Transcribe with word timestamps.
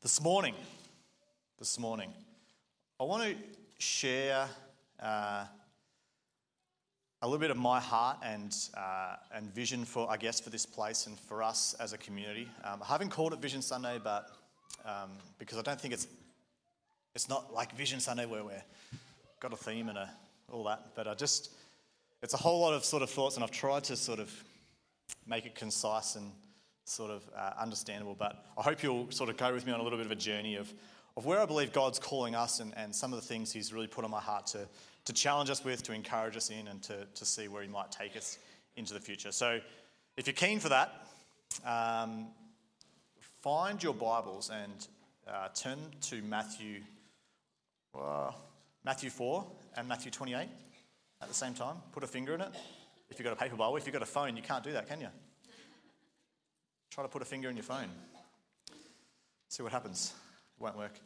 This 0.00 0.22
morning, 0.22 0.54
this 1.58 1.76
morning, 1.76 2.12
I 3.00 3.02
want 3.02 3.24
to 3.24 3.34
share 3.78 4.46
uh, 5.02 5.44
a 7.20 7.26
little 7.26 7.40
bit 7.40 7.50
of 7.50 7.56
my 7.56 7.80
heart 7.80 8.18
and, 8.22 8.54
uh, 8.76 9.16
and 9.34 9.52
vision 9.52 9.84
for, 9.84 10.08
I 10.08 10.16
guess, 10.16 10.38
for 10.38 10.50
this 10.50 10.64
place 10.64 11.08
and 11.08 11.18
for 11.18 11.42
us 11.42 11.74
as 11.80 11.94
a 11.94 11.98
community. 11.98 12.48
Um, 12.62 12.80
I 12.80 12.86
haven't 12.86 13.08
called 13.08 13.32
it 13.32 13.40
Vision 13.40 13.60
Sunday, 13.60 13.98
but 14.02 14.30
um, 14.84 15.10
because 15.40 15.58
I 15.58 15.62
don't 15.62 15.80
think 15.80 15.92
it's, 15.92 16.06
it's 17.16 17.28
not 17.28 17.52
like 17.52 17.76
Vision 17.76 17.98
Sunday 17.98 18.24
where 18.24 18.44
we've 18.44 18.62
got 19.40 19.52
a 19.52 19.56
theme 19.56 19.88
and 19.88 19.98
a, 19.98 20.08
all 20.52 20.62
that, 20.62 20.94
but 20.94 21.08
I 21.08 21.14
just, 21.14 21.50
it's 22.22 22.34
a 22.34 22.38
whole 22.38 22.60
lot 22.60 22.72
of 22.72 22.84
sort 22.84 23.02
of 23.02 23.10
thoughts, 23.10 23.34
and 23.34 23.42
I've 23.42 23.50
tried 23.50 23.82
to 23.84 23.96
sort 23.96 24.20
of 24.20 24.32
make 25.26 25.44
it 25.44 25.56
concise 25.56 26.14
and 26.14 26.30
sort 26.88 27.10
of 27.10 27.22
uh, 27.36 27.52
understandable. 27.58 28.16
But 28.18 28.44
I 28.56 28.62
hope 28.62 28.82
you'll 28.82 29.10
sort 29.10 29.30
of 29.30 29.36
go 29.36 29.52
with 29.52 29.66
me 29.66 29.72
on 29.72 29.80
a 29.80 29.82
little 29.82 29.98
bit 29.98 30.06
of 30.06 30.12
a 30.12 30.16
journey 30.16 30.56
of, 30.56 30.72
of 31.16 31.26
where 31.26 31.40
I 31.40 31.46
believe 31.46 31.72
God's 31.72 31.98
calling 31.98 32.34
us 32.34 32.60
and, 32.60 32.72
and 32.76 32.94
some 32.94 33.12
of 33.12 33.20
the 33.20 33.26
things 33.26 33.52
He's 33.52 33.72
really 33.72 33.86
put 33.86 34.04
on 34.04 34.10
my 34.10 34.20
heart 34.20 34.46
to, 34.48 34.68
to 35.04 35.12
challenge 35.12 35.50
us 35.50 35.64
with, 35.64 35.82
to 35.84 35.92
encourage 35.92 36.36
us 36.36 36.50
in, 36.50 36.68
and 36.68 36.82
to, 36.84 37.06
to 37.14 37.24
see 37.24 37.48
where 37.48 37.62
He 37.62 37.68
might 37.68 37.92
take 37.92 38.16
us 38.16 38.38
into 38.76 38.94
the 38.94 39.00
future. 39.00 39.32
So 39.32 39.60
if 40.16 40.26
you're 40.26 40.34
keen 40.34 40.60
for 40.60 40.68
that, 40.70 41.06
um, 41.64 42.28
find 43.42 43.82
your 43.82 43.94
Bibles 43.94 44.50
and 44.50 44.86
uh, 45.28 45.48
turn 45.54 45.78
to 46.02 46.22
Matthew, 46.22 46.80
uh, 47.98 48.32
Matthew 48.84 49.10
4 49.10 49.44
and 49.76 49.88
Matthew 49.88 50.10
28 50.10 50.48
at 51.20 51.28
the 51.28 51.34
same 51.34 51.54
time. 51.54 51.76
Put 51.92 52.02
a 52.02 52.06
finger 52.06 52.34
in 52.34 52.40
it. 52.40 52.50
If 53.10 53.18
you've 53.18 53.24
got 53.24 53.32
a 53.32 53.36
paper 53.36 53.56
Bible, 53.56 53.76
if 53.76 53.86
you've 53.86 53.92
got 53.92 54.02
a 54.02 54.06
phone, 54.06 54.36
you 54.36 54.42
can't 54.42 54.62
do 54.62 54.72
that, 54.72 54.88
can 54.88 55.00
you? 55.00 55.08
Try 56.98 57.04
to 57.04 57.12
put 57.12 57.22
a 57.22 57.26
finger 57.26 57.48
in 57.48 57.54
your 57.54 57.62
phone. 57.62 57.90
See 59.46 59.62
what 59.62 59.70
happens. 59.70 60.12
It 60.58 60.64
won't 60.64 60.76
work. 60.76 60.98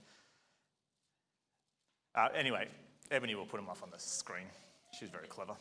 Uh, 2.15 2.29
anyway, 2.35 2.67
Ebony 3.11 3.35
will 3.35 3.45
put 3.45 3.59
them 3.59 3.69
up 3.69 3.77
on 3.83 3.91
the 3.91 3.99
screen. 3.99 4.47
She's 4.99 5.11
very 5.11 5.27
clever. 5.27 5.53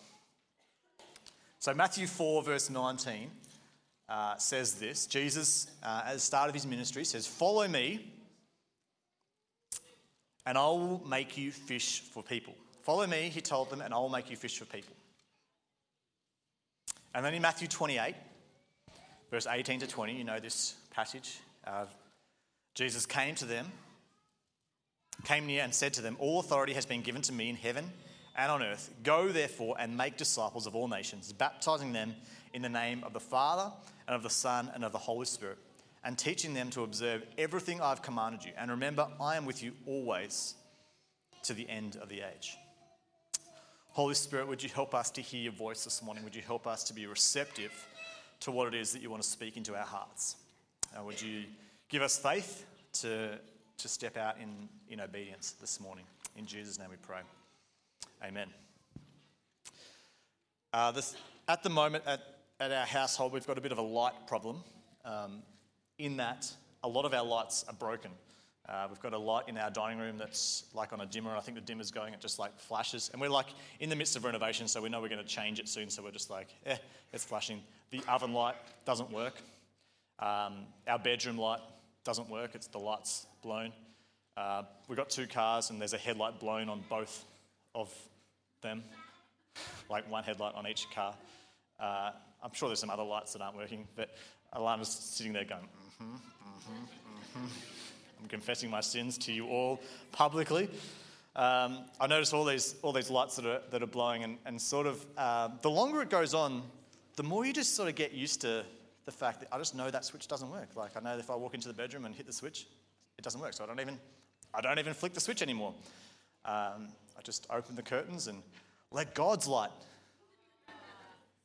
So, 1.60 1.74
Matthew 1.74 2.08
4, 2.08 2.44
verse 2.44 2.70
19 2.70 3.30
uh, 4.08 4.38
says 4.38 4.76
this 4.76 5.06
Jesus, 5.06 5.70
uh, 5.84 6.04
at 6.06 6.14
the 6.14 6.20
start 6.22 6.48
of 6.48 6.54
his 6.54 6.66
ministry, 6.66 7.04
says, 7.04 7.28
Follow 7.28 7.68
me, 7.68 8.14
and 10.46 10.58
I 10.58 10.66
will 10.68 11.04
make 11.06 11.38
you 11.38 11.52
fish 11.52 12.00
for 12.00 12.24
people. 12.24 12.56
Follow 12.84 13.06
me, 13.06 13.28
he 13.34 13.42
told 13.42 13.70
them, 13.70 13.82
and 13.82 13.94
I 13.94 13.98
will 13.98 14.08
make 14.08 14.30
you 14.30 14.38
fish 14.38 14.58
for 14.58 14.64
people. 14.64 14.96
And 17.14 17.26
then 17.26 17.34
in 17.34 17.42
Matthew 17.42 17.68
28, 17.68 18.16
verse 19.32 19.48
18 19.50 19.80
to 19.80 19.88
20, 19.88 20.14
you 20.14 20.24
know 20.24 20.40
this 20.40 20.76
passage. 20.94 21.40
Uh, 21.66 21.86
Jesus 22.76 23.06
came 23.06 23.34
to 23.36 23.46
them, 23.46 23.72
came 25.24 25.48
near 25.48 25.64
and 25.64 25.74
said 25.74 25.94
to 25.94 26.02
them, 26.02 26.18
All 26.20 26.40
authority 26.40 26.74
has 26.74 26.86
been 26.86 27.02
given 27.02 27.22
to 27.24 27.34
me 27.34 27.50
in 27.50 27.56
heaven 27.56 27.90
and 28.36 28.52
on 28.52 28.62
earth. 28.62 28.94
Go 29.04 29.30
therefore 29.30 29.76
and 29.80 29.98
make 29.98 30.18
disciples 30.18 30.68
of 30.68 30.76
all 30.76 30.88
nations, 30.88 31.32
baptizing 31.34 31.94
them 31.94 32.14
in 32.54 32.62
the 32.62 32.70
name 32.70 33.04
of 33.04 33.14
the 33.14 33.20
Father 33.20 33.72
and 34.08 34.16
of 34.16 34.24
the 34.24 34.30
Son 34.30 34.70
and 34.74 34.84
of 34.84 34.92
the 34.92 34.98
Holy 34.98 35.26
Spirit, 35.26 35.58
and 36.04 36.18
teaching 36.18 36.54
them 36.54 36.70
to 36.72 36.84
observe 36.84 37.24
everything 37.38 37.82
I've 37.82 38.02
commanded 38.02 38.44
you. 38.44 38.52
And 38.58 38.70
remember, 38.70 39.08
I 39.20 39.38
am 39.38 39.46
with 39.46 39.64
you 39.64 39.74
always 39.86 40.56
to 41.44 41.54
the 41.54 41.70
end 41.70 41.98
of 42.02 42.10
the 42.10 42.22
age. 42.22 42.58
Holy 43.90 44.16
Spirit, 44.16 44.48
would 44.48 44.64
you 44.64 44.70
help 44.70 44.96
us 44.96 45.10
to 45.12 45.22
hear 45.22 45.42
your 45.42 45.52
voice 45.52 45.84
this 45.84 46.02
morning? 46.02 46.24
Would 46.24 46.36
you 46.36 46.42
help 46.42 46.66
us 46.66 46.84
to 46.86 46.94
be 46.94 47.06
receptive? 47.08 47.72
To 48.42 48.52
what 48.52 48.68
it 48.68 48.76
is 48.76 48.92
that 48.92 49.02
you 49.02 49.10
want 49.10 49.24
to 49.24 49.30
speak 49.30 49.58
into 49.58 49.76
our 49.76 49.86
hearts. 49.86 50.36
Uh, 50.96 51.04
would 51.04 51.22
you 51.22 51.44
give 51.90 52.02
us 52.02 52.18
faith 52.18 52.66
to, 52.94 53.38
to 53.78 53.88
step 53.88 54.18
out 54.18 54.36
in, 54.42 54.68
in 54.90 55.00
obedience 55.00 55.52
this 55.52 55.80
morning? 55.80 56.06
In 56.36 56.46
Jesus' 56.46 56.78
name 56.78 56.90
we 56.90 56.98
pray. 56.98 57.22
Amen. 58.24 58.48
Uh, 60.74 60.92
this, 60.92 61.16
at 61.48 61.64
the 61.64 61.70
moment, 61.70 62.04
at, 62.08 62.22
at 62.60 62.72
our 62.72 62.86
household, 62.86 63.34
we've 63.34 63.48
got 63.48 63.58
a 63.58 63.62
bit 63.62 63.72
of 63.72 63.78
a 63.78 63.84
light 63.84 64.28
problem 64.28 64.64
um, 65.06 65.42
in 65.98 66.18
that 66.18 66.52
a 66.84 66.88
lot 66.88 67.06
of 67.06 67.14
our 67.14 67.26
lights 67.26 67.64
are 67.68 67.74
broken. 67.74 68.12
Uh, 68.70 68.88
we've 68.90 69.00
got 69.02 69.14
a 69.14 69.18
light 69.18 69.46
in 69.48 69.58
our 69.58 69.72
dining 69.72 70.00
room 70.00 70.18
that's 70.18 70.66
like 70.74 70.94
on 70.94 71.02
a 71.02 71.06
dimmer. 71.06 71.36
I 71.36 71.42
think 71.42 71.56
the 71.56 71.62
dimmer's 71.62 71.92
going, 71.92 72.14
it 72.14 72.20
just 72.20 72.40
like 72.40 72.58
flashes. 72.60 73.10
And 73.12 73.22
we're 73.22 73.30
like 73.30 73.48
in 73.80 73.90
the 73.90 73.96
midst 73.96 74.16
of 74.16 74.24
renovation, 74.24 74.68
so 74.68 74.82
we 74.82 74.90
know 74.90 75.02
we're 75.02 75.10
going 75.10 75.22
to 75.22 75.28
change 75.28 75.60
it 75.60 75.68
soon. 75.68 75.90
So 75.90 76.04
we're 76.04 76.12
just 76.12 76.30
like, 76.30 76.48
eh, 76.66 76.78
it's 77.12 77.26
flashing. 77.26 77.62
The 77.90 78.02
oven 78.08 78.34
light 78.34 78.56
doesn't 78.86 79.12
work. 79.12 79.42
Um, 80.20 80.66
our 80.88 81.00
bedroom 81.00 81.38
light 81.38 81.62
doesn't 82.04 82.30
work, 82.30 82.52
it's 82.54 82.68
the 82.68 82.78
light's 82.78 83.26
blown. 83.42 83.74
Uh, 84.38 84.64
we've 84.88 84.98
got 84.98 85.10
two 85.10 85.28
cars, 85.28 85.70
and 85.70 85.82
there's 85.82 85.94
a 85.94 85.98
headlight 85.98 86.40
blown 86.40 86.70
on 86.70 86.84
both 86.90 87.26
of 87.76 87.94
them, 88.62 88.84
like 89.90 90.10
one 90.10 90.24
headlight 90.24 90.56
on 90.56 90.68
each 90.68 90.90
car. 90.92 91.16
Uh, 91.80 92.12
I'm 92.44 92.54
sure 92.54 92.70
there's 92.70 92.80
some 92.80 92.90
other 92.90 93.04
lights 93.04 93.34
that 93.34 93.42
aren't 93.42 93.58
working, 93.58 93.88
but 93.96 94.10
Alana's 94.54 94.90
sitting 94.90 95.34
there 95.34 95.46
going, 95.46 95.68
mm-hmm, 96.02 96.16
mm-hmm, 96.16 97.40
mm-hmm. 97.40 97.48
I'm 98.22 98.28
confessing 98.28 98.70
my 98.70 98.82
sins 98.82 99.18
to 99.20 99.32
you 99.32 99.48
all 99.48 99.82
publicly. 100.12 100.70
Um, 101.36 101.86
I 102.00 102.08
notice 102.08 102.34
all 102.34 102.46
these, 102.46 102.76
all 102.82 102.92
these 102.92 103.10
lights 103.10 103.38
that 103.38 103.46
are, 103.46 103.62
that 103.72 103.82
are 103.82 103.88
blowing, 103.88 104.24
and, 104.24 104.38
and 104.46 104.62
sort 104.62 104.86
of 104.86 105.06
uh, 105.18 105.50
the 105.62 105.70
longer 105.70 106.02
it 106.02 106.10
goes 106.10 106.34
on, 106.34 106.62
the 107.16 107.24
more 107.24 107.46
you 107.46 107.54
just 107.54 107.76
sort 107.76 107.90
of 107.90 107.96
get 107.96 108.12
used 108.14 108.42
to 108.42 108.66
the 109.06 109.12
fact 109.12 109.40
that 109.40 109.50
I 109.52 109.58
just 109.58 109.76
know 109.76 109.90
that 109.90 110.06
switch 110.06 110.28
doesn't 110.28 110.50
work. 110.52 110.70
Like 110.76 110.96
I 110.96 111.00
know 111.00 111.18
if 111.18 111.30
I 111.30 111.36
walk 111.36 111.54
into 111.54 111.68
the 111.68 111.74
bedroom 111.74 112.06
and 112.06 112.14
hit 112.14 112.28
the 112.28 112.34
switch, 112.34 112.68
it 113.18 113.24
doesn't 113.24 113.40
work. 113.40 113.54
So 113.54 113.64
I 113.64 113.68
don't 113.68 113.80
even, 113.80 113.98
I 114.54 114.62
don't 114.62 114.78
even 114.78 114.94
flick 114.94 115.14
the 115.14 115.20
switch 115.20 115.42
anymore. 115.42 115.74
Um, 116.46 116.90
I 117.18 117.22
just 117.24 117.48
open 117.50 117.76
the 117.76 117.82
curtains 117.82 118.28
and 118.28 118.42
let 118.92 119.16
God's 119.16 119.48
light 119.48 119.72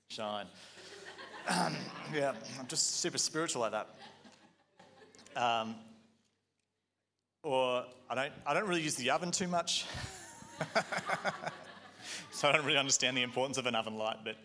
shine. 0.09 0.47
Um, 1.49 1.77
yeah, 2.15 2.33
I'm 2.59 2.67
just 2.67 3.01
super 3.01 3.19
spiritual 3.19 3.63
like 3.63 3.73
that. 3.73 3.89
Um, 5.41 5.77
or 7.47 7.85
I 8.11 8.15
don't, 8.17 8.33
I 8.45 8.55
don't 8.55 8.67
really 8.67 8.83
use 8.83 8.97
the 8.97 9.11
oven 9.11 9.31
too 9.31 9.47
much. 9.47 9.87
so 12.33 12.49
I 12.49 12.53
don't 12.53 12.65
really 12.65 12.77
understand 12.77 13.17
the 13.17 13.23
importance 13.23 13.57
of 13.57 13.67
an 13.67 13.77
oven 13.77 13.97
light, 13.97 14.17
but 14.25 14.37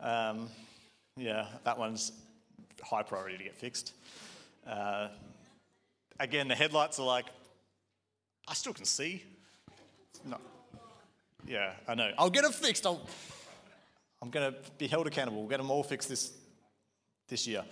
um, 0.00 0.48
yeah, 1.16 1.46
that 1.62 1.78
one's 1.78 2.10
high 2.82 3.04
priority 3.04 3.38
to 3.38 3.44
get 3.44 3.54
fixed. 3.54 3.92
Uh, 4.66 5.08
again, 6.18 6.48
the 6.48 6.56
headlights 6.56 6.98
are 6.98 7.06
like, 7.06 7.26
I 8.48 8.54
still 8.54 8.72
can 8.72 8.84
see. 8.84 9.22
No. 10.24 10.38
Yeah, 11.46 11.72
I 11.86 11.94
know. 11.94 12.10
I'll 12.18 12.30
get 12.30 12.44
it 12.44 12.52
fixed. 12.52 12.84
I'll, 12.84 13.06
I'm 14.20 14.30
going 14.30 14.52
to 14.52 14.58
be 14.76 14.88
held 14.88 15.06
accountable. 15.06 15.38
We'll 15.38 15.50
get 15.50 15.58
them 15.58 15.70
all 15.70 15.84
fixed 15.84 16.08
this, 16.08 16.32
this 17.28 17.46
year 17.46 17.62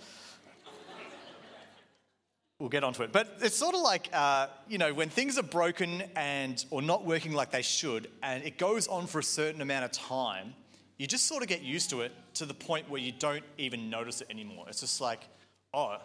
we'll 2.63 2.69
get 2.69 2.85
onto 2.85 3.03
it. 3.03 3.11
But 3.11 3.39
it's 3.41 3.57
sort 3.57 3.75
of 3.75 3.81
like, 3.81 4.09
uh, 4.13 4.47
you 4.69 4.77
know, 4.77 4.93
when 4.93 5.09
things 5.09 5.37
are 5.37 5.43
broken 5.43 6.01
and 6.15 6.63
or 6.69 6.81
not 6.81 7.05
working 7.05 7.33
like 7.33 7.51
they 7.51 7.61
should, 7.61 8.09
and 8.23 8.41
it 8.45 8.57
goes 8.57 8.87
on 8.87 9.05
for 9.05 9.19
a 9.19 9.23
certain 9.23 9.59
amount 9.59 9.83
of 9.83 9.91
time, 9.91 10.53
you 10.97 11.05
just 11.05 11.25
sort 11.25 11.43
of 11.43 11.49
get 11.49 11.61
used 11.61 11.89
to 11.89 12.03
it 12.03 12.13
to 12.35 12.45
the 12.45 12.53
point 12.53 12.89
where 12.89 13.01
you 13.01 13.11
don't 13.11 13.43
even 13.57 13.89
notice 13.89 14.21
it 14.21 14.27
anymore. 14.29 14.63
It's 14.69 14.79
just 14.79 15.01
like, 15.01 15.27
oh, 15.73 15.97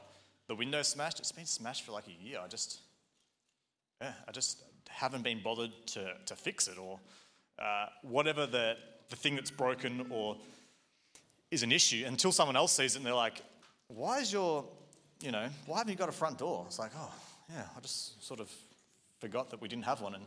the 0.49 0.57
window 0.57 0.83
smashed. 0.83 1.21
It's 1.21 1.31
been 1.31 1.47
smashed 1.47 1.85
for 1.85 1.93
like 1.93 2.09
a 2.09 2.25
year. 2.27 2.41
I 2.45 2.49
just, 2.49 2.81
yeah, 4.01 4.15
I 4.27 4.33
just 4.33 4.61
haven't 4.89 5.23
been 5.23 5.41
bothered 5.41 5.71
to, 5.87 6.13
to 6.27 6.35
fix 6.35 6.67
it 6.67 6.77
or 6.77 6.99
uh, 7.61 7.87
whatever 8.03 8.47
the, 8.47 8.75
the 9.11 9.17
thing 9.17 9.37
that's 9.37 9.53
broken 9.53 10.09
or 10.11 10.37
is 11.53 11.63
an 11.63 11.71
issue 11.71 12.03
until 12.05 12.33
someone 12.33 12.57
else 12.57 12.73
sees 12.73 12.97
it 12.97 12.99
and 12.99 13.07
they're 13.07 13.15
like, 13.15 13.43
why 13.87 14.19
is 14.19 14.33
your 14.33 14.65
you 15.21 15.33
know, 15.33 15.49
why 15.67 15.79
haven't 15.79 15.93
you 15.93 15.99
got 15.99 16.09
a 16.09 16.13
front 16.13 16.39
door? 16.39 16.65
It's 16.67 16.79
like, 16.79 16.93
oh, 16.97 17.13
yeah, 17.51 17.65
I 17.77 17.81
just 17.81 18.25
sort 18.25 18.41
of 18.41 18.51
forgot 19.19 19.51
that 19.51 19.61
we 19.61 19.69
didn't 19.69 19.85
have 19.85 20.01
one 20.01 20.15
and 20.15 20.25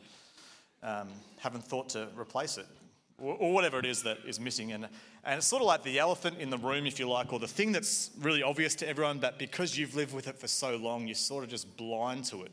um, 0.84 1.08
haven't 1.38 1.64
thought 1.64 1.90
to 1.90 2.08
replace 2.18 2.58
it. 2.58 2.66
Or, 3.18 3.54
whatever 3.54 3.78
it 3.78 3.86
is 3.86 4.02
that 4.04 4.18
is 4.26 4.40
missing. 4.40 4.72
And, 4.72 4.88
and 5.24 5.38
it's 5.38 5.46
sort 5.46 5.62
of 5.62 5.68
like 5.68 5.84
the 5.84 6.00
elephant 6.00 6.40
in 6.40 6.50
the 6.50 6.58
room, 6.58 6.88
if 6.88 6.98
you 7.00 7.08
like, 7.08 7.32
or 7.32 7.40
the 7.40 7.48
thing 7.48 7.72
that's 7.72 8.10
really 8.20 8.42
obvious 8.42 8.74
to 8.76 8.90
everyone, 8.90 9.20
but 9.20 9.38
because 9.38 9.78
you've 9.78 9.96
lived 9.96 10.14
with 10.14 10.28
it 10.28 10.40
for 10.40 10.48
so 10.48 10.76
long, 10.76 11.06
you're 11.06 11.14
sort 11.14 11.44
of 11.44 11.50
just 11.50 11.78
blind 11.78 12.26
to 12.26 12.44
it. 12.44 12.52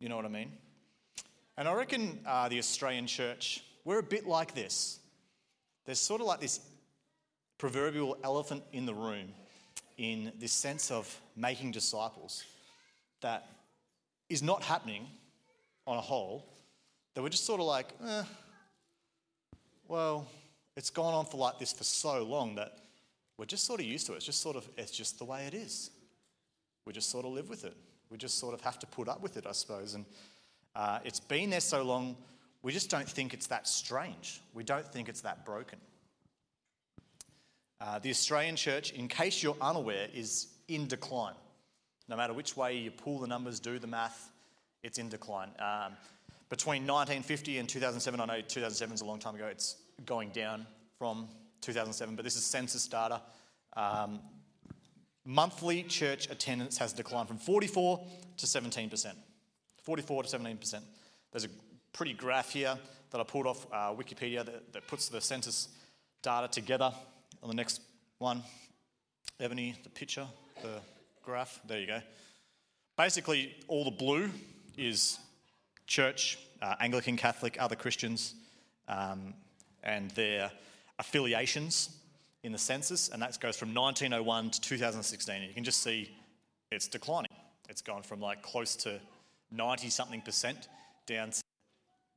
You 0.00 0.08
know 0.08 0.16
what 0.16 0.24
I 0.24 0.28
mean? 0.28 0.52
And 1.58 1.68
I 1.68 1.74
reckon 1.74 2.18
uh, 2.26 2.48
the 2.48 2.58
Australian 2.58 3.06
church, 3.06 3.62
we're 3.84 3.98
a 3.98 4.02
bit 4.02 4.26
like 4.26 4.54
this. 4.54 4.98
There's 5.84 6.00
sort 6.00 6.22
of 6.22 6.26
like 6.26 6.40
this 6.40 6.60
proverbial 7.58 8.16
elephant 8.24 8.62
in 8.72 8.86
the 8.86 8.94
room 8.94 9.28
in 9.98 10.32
this 10.38 10.52
sense 10.52 10.90
of 10.90 11.20
making 11.36 11.72
disciples 11.72 12.44
that 13.22 13.48
is 14.28 14.42
not 14.42 14.62
happening 14.62 15.06
on 15.86 15.96
a 15.96 16.00
whole, 16.00 16.44
that 17.14 17.22
we're 17.22 17.28
just 17.28 17.46
sort 17.46 17.60
of 17.60 17.66
like, 17.66 17.88
eh, 18.06 18.22
well, 19.88 20.26
it's 20.76 20.90
gone 20.90 21.14
on 21.14 21.24
for 21.24 21.38
like 21.38 21.58
this 21.58 21.72
for 21.72 21.84
so 21.84 22.22
long 22.24 22.56
that 22.56 22.78
we're 23.38 23.46
just 23.46 23.64
sort 23.64 23.80
of 23.80 23.86
used 23.86 24.06
to 24.06 24.12
it. 24.12 24.16
It's 24.16 24.26
just 24.26 24.40
sort 24.40 24.56
of, 24.56 24.68
it's 24.76 24.90
just 24.90 25.18
the 25.18 25.24
way 25.24 25.46
it 25.46 25.54
is. 25.54 25.90
We 26.84 26.92
just 26.92 27.10
sort 27.10 27.24
of 27.24 27.32
live 27.32 27.48
with 27.48 27.64
it. 27.64 27.76
We 28.10 28.18
just 28.18 28.38
sort 28.38 28.54
of 28.54 28.60
have 28.60 28.78
to 28.80 28.86
put 28.86 29.08
up 29.08 29.22
with 29.22 29.36
it, 29.36 29.46
I 29.46 29.52
suppose. 29.52 29.94
And 29.94 30.04
uh, 30.74 31.00
it's 31.04 31.20
been 31.20 31.50
there 31.50 31.60
so 31.60 31.82
long, 31.82 32.16
we 32.62 32.72
just 32.72 32.90
don't 32.90 33.08
think 33.08 33.32
it's 33.34 33.46
that 33.48 33.66
strange. 33.66 34.40
We 34.54 34.64
don't 34.64 34.86
think 34.86 35.08
it's 35.08 35.20
that 35.22 35.44
broken. 35.44 35.78
Uh, 37.80 37.98
the 37.98 38.10
Australian 38.10 38.56
church, 38.56 38.92
in 38.92 39.08
case 39.08 39.42
you're 39.42 39.56
unaware, 39.60 40.08
is 40.14 40.48
in 40.68 40.86
decline. 40.86 41.34
No 42.08 42.16
matter 42.16 42.32
which 42.32 42.56
way 42.56 42.76
you 42.76 42.90
pull 42.90 43.18
the 43.18 43.26
numbers, 43.26 43.60
do 43.60 43.78
the 43.78 43.86
math, 43.86 44.30
it's 44.82 44.98
in 44.98 45.08
decline. 45.08 45.50
Um, 45.58 45.92
between 46.48 46.86
1950 46.86 47.58
and 47.58 47.68
2007, 47.68 48.20
I 48.20 48.24
know 48.24 48.40
2007 48.40 48.94
is 48.94 49.00
a 49.00 49.04
long 49.04 49.18
time 49.18 49.34
ago, 49.34 49.46
it's 49.46 49.76
going 50.04 50.30
down 50.30 50.66
from 50.98 51.28
2007, 51.60 52.14
but 52.14 52.24
this 52.24 52.36
is 52.36 52.44
census 52.44 52.86
data. 52.86 53.20
Um, 53.76 54.20
monthly 55.24 55.82
church 55.82 56.30
attendance 56.30 56.78
has 56.78 56.92
declined 56.92 57.28
from 57.28 57.38
44 57.38 58.06
to 58.38 58.46
17%. 58.46 59.12
44 59.82 60.22
to 60.22 60.38
17%. 60.38 60.80
There's 61.32 61.44
a 61.44 61.48
pretty 61.92 62.12
graph 62.12 62.52
here 62.52 62.78
that 63.10 63.20
I 63.20 63.24
pulled 63.24 63.46
off 63.46 63.66
uh, 63.72 63.92
Wikipedia 63.94 64.44
that, 64.44 64.72
that 64.72 64.86
puts 64.86 65.08
the 65.08 65.20
census 65.20 65.68
data 66.22 66.48
together. 66.48 66.92
On 67.46 67.48
the 67.48 67.54
next 67.54 67.80
one, 68.18 68.42
Ebony, 69.38 69.76
the 69.84 69.88
picture, 69.88 70.26
the 70.62 70.80
graph, 71.22 71.60
there 71.68 71.78
you 71.78 71.86
go. 71.86 72.00
Basically, 72.96 73.54
all 73.68 73.84
the 73.84 73.92
blue 73.92 74.30
is 74.76 75.20
church, 75.86 76.40
uh, 76.60 76.74
Anglican, 76.80 77.16
Catholic, 77.16 77.56
other 77.60 77.76
Christians, 77.76 78.34
um, 78.88 79.32
and 79.84 80.10
their 80.10 80.50
affiliations 80.98 81.96
in 82.42 82.50
the 82.50 82.58
census, 82.58 83.10
and 83.10 83.22
that 83.22 83.38
goes 83.38 83.56
from 83.56 83.72
1901 83.72 84.50
to 84.50 84.60
2016. 84.60 85.36
And 85.36 85.44
you 85.44 85.54
can 85.54 85.62
just 85.62 85.84
see 85.84 86.10
it's 86.72 86.88
declining. 86.88 87.30
It's 87.68 87.80
gone 87.80 88.02
from 88.02 88.20
like 88.20 88.42
close 88.42 88.74
to 88.78 88.98
90 89.52 89.88
something 89.90 90.20
percent 90.20 90.66
down 91.06 91.30
to 91.30 91.42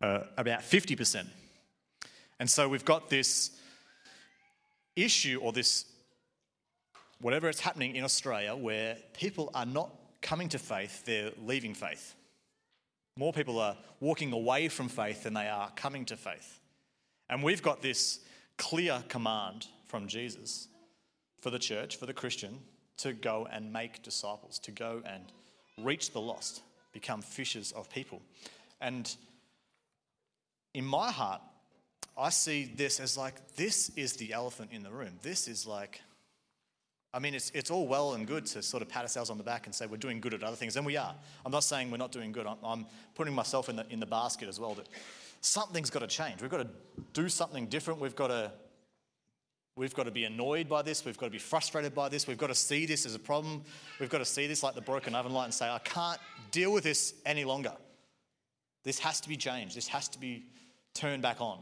uh, 0.01 0.23
about 0.37 0.63
50 0.63 0.95
percent. 0.95 1.27
And 2.39 2.49
so 2.49 2.67
we've 2.67 2.83
got 2.83 3.11
this 3.11 3.51
issue 5.03 5.39
or 5.41 5.51
this 5.51 5.85
whatever 7.21 7.49
it's 7.49 7.59
happening 7.59 7.95
in 7.95 8.03
Australia 8.03 8.55
where 8.55 8.97
people 9.13 9.51
are 9.53 9.65
not 9.65 9.93
coming 10.21 10.49
to 10.49 10.59
faith, 10.59 11.05
they're 11.05 11.31
leaving 11.45 11.73
faith. 11.73 12.15
More 13.17 13.33
people 13.33 13.59
are 13.59 13.75
walking 13.99 14.31
away 14.31 14.69
from 14.69 14.87
faith 14.87 15.23
than 15.23 15.33
they 15.33 15.47
are 15.49 15.69
coming 15.75 16.05
to 16.05 16.15
faith. 16.15 16.59
And 17.29 17.43
we've 17.43 17.61
got 17.61 17.81
this 17.81 18.19
clear 18.57 19.03
command 19.09 19.67
from 19.87 20.07
Jesus 20.07 20.67
for 21.41 21.49
the 21.49 21.59
church, 21.59 21.97
for 21.97 22.05
the 22.05 22.13
Christian, 22.13 22.59
to 22.97 23.13
go 23.13 23.47
and 23.51 23.71
make 23.71 24.03
disciples, 24.03 24.59
to 24.59 24.71
go 24.71 25.01
and 25.05 25.23
reach 25.77 26.11
the 26.11 26.21
lost, 26.21 26.61
become 26.91 27.21
fishers 27.21 27.71
of 27.71 27.89
people. 27.89 28.21
And 28.81 29.13
in 30.73 30.85
my 30.85 31.11
heart, 31.11 31.41
I 32.19 32.30
see 32.30 32.66
this 32.66 33.00
as 33.00 33.18
like, 33.18 33.56
this 33.56 33.89
is 33.95 34.13
the 34.13 34.33
elephant 34.33 34.71
in 34.74 34.83
the 34.83 34.92
room. 34.92 35.13
This 35.21 35.48
is 35.48 35.66
like 35.66 36.01
I 37.13 37.18
mean, 37.18 37.33
it's, 37.33 37.51
it's 37.56 37.71
all 37.71 37.88
well 37.88 38.13
and 38.13 38.27
good 38.27 38.45
to 38.48 38.62
sort 38.62 38.83
of 38.83 38.89
pat 38.89 39.01
ourselves 39.01 39.31
on 39.31 39.38
the 39.38 39.44
back 39.44 39.66
and 39.66 39.74
say 39.74 39.88
we're 39.88 39.98
doing 39.98 40.21
good 40.21 40.33
at 40.33 40.44
other 40.44 40.56
things, 40.56 40.75
and 40.75 40.86
we 40.86 40.95
are. 40.95 41.16
I'm 41.44 41.51
not 41.51 41.63
saying 41.63 41.89
we're 41.89 41.98
not 41.98 42.12
doing 42.12 42.31
good. 42.31 42.45
I'm, 42.45 42.57
I'm 42.63 42.86
putting 43.16 43.33
myself 43.33 43.68
in 43.68 43.75
the, 43.75 43.86
in 43.89 44.00
the 44.00 44.06
basket 44.06 44.48
as 44.48 44.60
well 44.60 44.75
that 44.75 44.88
something's 45.42 45.89
got 45.89 46.00
to 46.00 46.07
change. 46.07 46.42
We've 46.42 46.51
got 46.51 46.62
to 46.62 46.69
do 47.13 47.27
something 47.27 47.66
different. 47.66 48.00
We've 48.00 48.16
got 48.16 48.27
to, 48.27 48.51
we've 49.75 49.95
got 49.95 50.04
to 50.04 50.12
be 50.12 50.25
annoyed 50.25 50.69
by 50.69 50.83
this. 50.83 51.04
We've 51.04 51.18
got 51.18 51.27
to 51.27 51.31
be 51.31 51.39
frustrated 51.39 51.95
by 51.95 52.10
this. 52.10 52.27
We've 52.27 52.38
got 52.38 52.48
to 52.48 52.56
see 52.56 52.86
this 52.86 53.07
as 53.07 53.16
a 53.16 53.19
problem. 53.19 53.63
We've 54.00 54.10
got 54.10 54.19
to 54.19 54.25
see 54.25 54.45
this 54.45 54.62
like 54.62 54.75
the 54.75 54.81
broken 54.81 55.16
oven 55.16 55.33
light 55.33 55.45
and 55.45 55.54
say, 55.54 55.68
I 55.68 55.80
can't 55.80 56.19
deal 56.51 56.71
with 56.71 56.83
this 56.83 57.16
any 57.25 57.44
longer. 57.44 57.74
This 58.83 59.00
has 59.00 59.19
to 59.21 59.30
be 59.30 59.36
changed. 59.36 59.75
This 59.75 59.88
has 59.88 60.10
to 60.10 60.19
be 60.19 60.45
turned 60.94 61.24
back 61.24 61.42
on. 61.42 61.60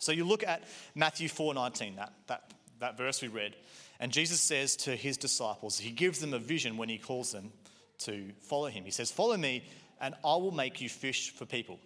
So 0.00 0.12
you 0.12 0.24
look 0.24 0.42
at 0.42 0.64
Matthew 0.96 1.28
4:19, 1.28 1.96
that, 1.96 2.12
that, 2.26 2.50
that 2.80 2.98
verse 2.98 3.22
we 3.22 3.28
read. 3.28 3.54
And 4.00 4.10
Jesus 4.10 4.40
says 4.40 4.74
to 4.76 4.96
his 4.96 5.16
disciples, 5.16 5.78
he 5.78 5.90
gives 5.90 6.18
them 6.18 6.34
a 6.34 6.38
vision 6.38 6.76
when 6.76 6.88
he 6.88 6.98
calls 6.98 7.30
them 7.30 7.52
to 7.98 8.32
follow 8.40 8.68
him. 8.68 8.84
He 8.84 8.90
says, 8.90 9.12
Follow 9.12 9.36
me, 9.36 9.62
and 10.00 10.14
I 10.24 10.36
will 10.36 10.52
make 10.52 10.80
you 10.80 10.88
fish 10.88 11.30
for 11.30 11.44
people. 11.44 11.78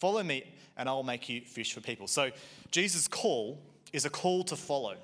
Follow 0.00 0.22
me, 0.22 0.42
and 0.76 0.88
I 0.88 0.92
will 0.92 1.02
make 1.02 1.28
you 1.28 1.42
fish 1.42 1.74
for 1.74 1.80
people. 1.80 2.08
So, 2.08 2.30
Jesus' 2.70 3.06
call 3.06 3.62
is 3.92 4.06
a 4.06 4.10
call 4.10 4.42
to 4.44 4.56
follow. 4.56 4.96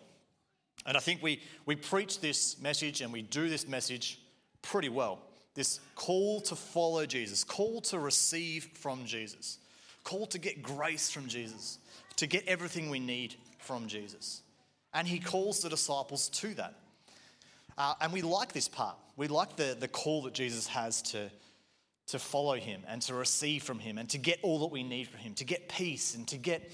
And 0.87 0.96
I 0.96 1.00
think 1.00 1.22
we, 1.22 1.43
we 1.66 1.76
preach 1.76 2.20
this 2.20 2.58
message 2.61 3.02
and 3.02 3.12
we 3.12 3.20
do 3.20 3.50
this 3.50 3.69
message 3.69 4.19
pretty 4.62 4.88
well. 4.88 5.20
This 5.54 5.81
call 5.94 6.40
to 6.43 6.56
follow 6.56 7.04
Jesus, 7.04 7.44
call 7.44 7.82
to 7.82 7.99
receive 7.99 8.69
from 8.75 9.04
Jesus, 9.04 9.58
call 10.04 10.26
to 10.28 10.38
get 10.38 10.62
grace 10.62 11.11
from 11.11 11.26
Jesus, 11.26 11.78
to 12.18 12.26
get 12.26 12.46
everything 12.46 12.90
we 12.90 13.00
need 13.00 13.34
from 13.58 13.86
Jesus. 13.86 14.42
And 14.92 15.06
he 15.06 15.18
calls 15.18 15.60
the 15.60 15.68
disciples 15.68 16.28
to 16.30 16.54
that. 16.54 16.74
Uh, 17.76 17.94
and 18.00 18.12
we 18.12 18.22
like 18.22 18.52
this 18.52 18.68
part. 18.68 18.96
We 19.16 19.28
like 19.28 19.56
the, 19.56 19.76
the 19.78 19.88
call 19.88 20.22
that 20.22 20.34
Jesus 20.34 20.66
has 20.68 21.00
to, 21.02 21.30
to 22.08 22.18
follow 22.18 22.54
him 22.54 22.82
and 22.88 23.00
to 23.02 23.14
receive 23.14 23.62
from 23.62 23.78
him 23.78 23.98
and 23.98 24.08
to 24.10 24.18
get 24.18 24.40
all 24.42 24.60
that 24.60 24.72
we 24.72 24.82
need 24.82 25.08
from 25.08 25.20
him, 25.20 25.34
to 25.34 25.44
get 25.44 25.68
peace 25.68 26.14
and 26.14 26.26
to 26.28 26.36
get, 26.36 26.72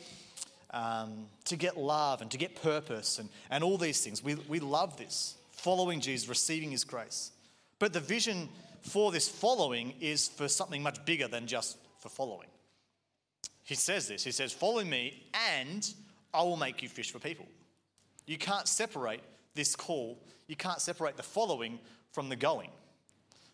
um, 0.70 1.26
to 1.46 1.56
get 1.56 1.76
love 1.76 2.22
and 2.22 2.30
to 2.30 2.38
get 2.38 2.62
purpose 2.62 3.18
and, 3.18 3.28
and 3.50 3.62
all 3.62 3.76
these 3.76 4.00
things. 4.00 4.24
We, 4.24 4.36
we 4.48 4.60
love 4.60 4.96
this, 4.96 5.34
following 5.50 6.00
Jesus, 6.00 6.28
receiving 6.28 6.70
his 6.70 6.84
grace. 6.84 7.32
But 7.78 7.92
the 7.92 8.00
vision 8.00 8.48
for 8.80 9.12
this 9.12 9.28
following 9.28 9.94
is 10.00 10.28
for 10.28 10.48
something 10.48 10.82
much 10.82 11.04
bigger 11.04 11.28
than 11.28 11.46
just 11.46 11.76
for 11.98 12.08
following. 12.08 12.48
He 13.64 13.74
says 13.74 14.08
this 14.08 14.22
He 14.22 14.30
says, 14.30 14.52
Follow 14.52 14.84
me, 14.84 15.24
and 15.56 15.92
I 16.32 16.42
will 16.42 16.56
make 16.56 16.82
you 16.82 16.88
fish 16.88 17.10
for 17.10 17.18
people. 17.18 17.46
You 18.26 18.38
can't 18.38 18.68
separate 18.68 19.20
this 19.54 19.74
call, 19.76 20.18
you 20.46 20.56
can't 20.56 20.80
separate 20.80 21.16
the 21.16 21.22
following 21.22 21.78
from 22.12 22.28
the 22.28 22.36
going, 22.36 22.70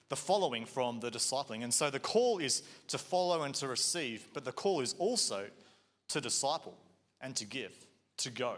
the 0.08 0.16
following 0.16 0.64
from 0.64 1.00
the 1.00 1.10
discipling. 1.10 1.62
And 1.62 1.72
so 1.72 1.90
the 1.90 2.00
call 2.00 2.38
is 2.38 2.62
to 2.88 2.98
follow 2.98 3.42
and 3.42 3.54
to 3.56 3.68
receive, 3.68 4.26
but 4.34 4.44
the 4.44 4.52
call 4.52 4.80
is 4.80 4.94
also 4.98 5.46
to 6.08 6.20
disciple 6.20 6.76
and 7.20 7.34
to 7.36 7.44
give, 7.44 7.72
to 8.18 8.30
go. 8.30 8.56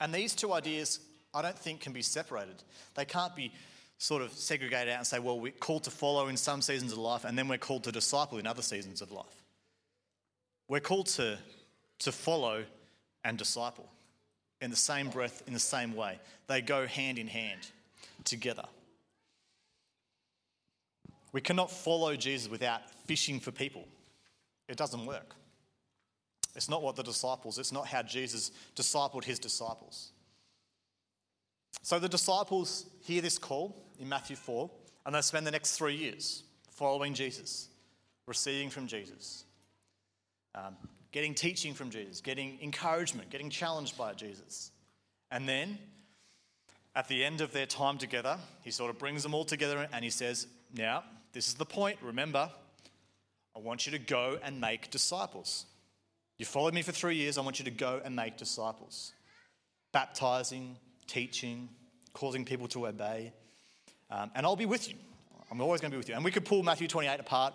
And 0.00 0.12
these 0.12 0.34
two 0.34 0.52
ideas, 0.52 1.00
I 1.32 1.42
don't 1.42 1.58
think, 1.58 1.80
can 1.80 1.92
be 1.92 2.02
separated. 2.02 2.62
They 2.94 3.04
can't 3.04 3.34
be 3.36 3.52
sort 3.98 4.22
of 4.22 4.32
segregated 4.32 4.92
out 4.92 4.98
and 4.98 5.06
say, 5.06 5.18
well, 5.18 5.38
we're 5.38 5.52
called 5.52 5.84
to 5.84 5.90
follow 5.90 6.28
in 6.28 6.36
some 6.36 6.60
seasons 6.60 6.92
of 6.92 6.98
life, 6.98 7.24
and 7.24 7.38
then 7.38 7.48
we're 7.48 7.58
called 7.58 7.84
to 7.84 7.92
disciple 7.92 8.38
in 8.38 8.46
other 8.46 8.62
seasons 8.62 9.00
of 9.00 9.12
life. 9.12 9.43
We're 10.68 10.80
called 10.80 11.06
to, 11.06 11.38
to 12.00 12.12
follow 12.12 12.64
and 13.24 13.38
disciple 13.38 13.88
in 14.60 14.70
the 14.70 14.76
same 14.76 15.08
breath, 15.10 15.42
in 15.46 15.52
the 15.52 15.58
same 15.58 15.94
way. 15.94 16.18
They 16.46 16.62
go 16.62 16.86
hand 16.86 17.18
in 17.18 17.26
hand 17.26 17.60
together. 18.24 18.64
We 21.32 21.40
cannot 21.40 21.70
follow 21.70 22.14
Jesus 22.16 22.48
without 22.48 22.88
fishing 23.06 23.40
for 23.40 23.50
people. 23.50 23.86
It 24.68 24.76
doesn't 24.76 25.04
work. 25.04 25.34
It's 26.54 26.68
not 26.68 26.82
what 26.82 26.96
the 26.96 27.02
disciples, 27.02 27.58
it's 27.58 27.72
not 27.72 27.86
how 27.86 28.02
Jesus 28.02 28.52
discipled 28.76 29.24
his 29.24 29.38
disciples. 29.38 30.12
So 31.82 31.98
the 31.98 32.08
disciples 32.08 32.86
hear 33.02 33.20
this 33.20 33.36
call 33.38 33.76
in 33.98 34.08
Matthew 34.08 34.36
4, 34.36 34.70
and 35.04 35.14
they 35.14 35.20
spend 35.20 35.46
the 35.46 35.50
next 35.50 35.72
three 35.72 35.96
years 35.96 36.44
following 36.70 37.12
Jesus, 37.12 37.68
receiving 38.26 38.70
from 38.70 38.86
Jesus, 38.86 39.44
um, 40.54 40.76
getting 41.12 41.34
teaching 41.34 41.74
from 41.74 41.90
Jesus, 41.90 42.20
getting 42.20 42.58
encouragement, 42.62 43.30
getting 43.30 43.50
challenged 43.50 43.96
by 43.96 44.12
Jesus. 44.14 44.70
And 45.30 45.48
then 45.48 45.78
at 46.94 47.08
the 47.08 47.24
end 47.24 47.40
of 47.40 47.52
their 47.52 47.66
time 47.66 47.98
together, 47.98 48.38
he 48.62 48.70
sort 48.70 48.90
of 48.90 48.98
brings 48.98 49.22
them 49.22 49.34
all 49.34 49.44
together 49.44 49.88
and 49.92 50.04
he 50.04 50.10
says, 50.10 50.46
Now, 50.76 51.04
this 51.32 51.48
is 51.48 51.54
the 51.54 51.64
point. 51.64 51.98
Remember, 52.02 52.50
I 53.56 53.58
want 53.58 53.86
you 53.86 53.92
to 53.92 53.98
go 53.98 54.38
and 54.42 54.60
make 54.60 54.90
disciples. 54.90 55.66
You 56.38 56.46
followed 56.46 56.74
me 56.74 56.82
for 56.82 56.92
three 56.92 57.16
years. 57.16 57.38
I 57.38 57.42
want 57.42 57.58
you 57.58 57.64
to 57.64 57.70
go 57.70 58.00
and 58.04 58.16
make 58.16 58.36
disciples. 58.36 59.12
Baptizing, 59.92 60.76
teaching, 61.06 61.68
causing 62.12 62.44
people 62.44 62.66
to 62.68 62.88
obey. 62.88 63.32
Um, 64.10 64.30
and 64.34 64.44
I'll 64.44 64.56
be 64.56 64.66
with 64.66 64.88
you. 64.88 64.96
I'm 65.50 65.60
always 65.60 65.80
going 65.80 65.90
to 65.90 65.94
be 65.94 65.98
with 65.98 66.08
you. 66.08 66.14
And 66.14 66.24
we 66.24 66.32
could 66.32 66.44
pull 66.44 66.62
Matthew 66.62 66.88
28 66.88 67.20
apart. 67.20 67.54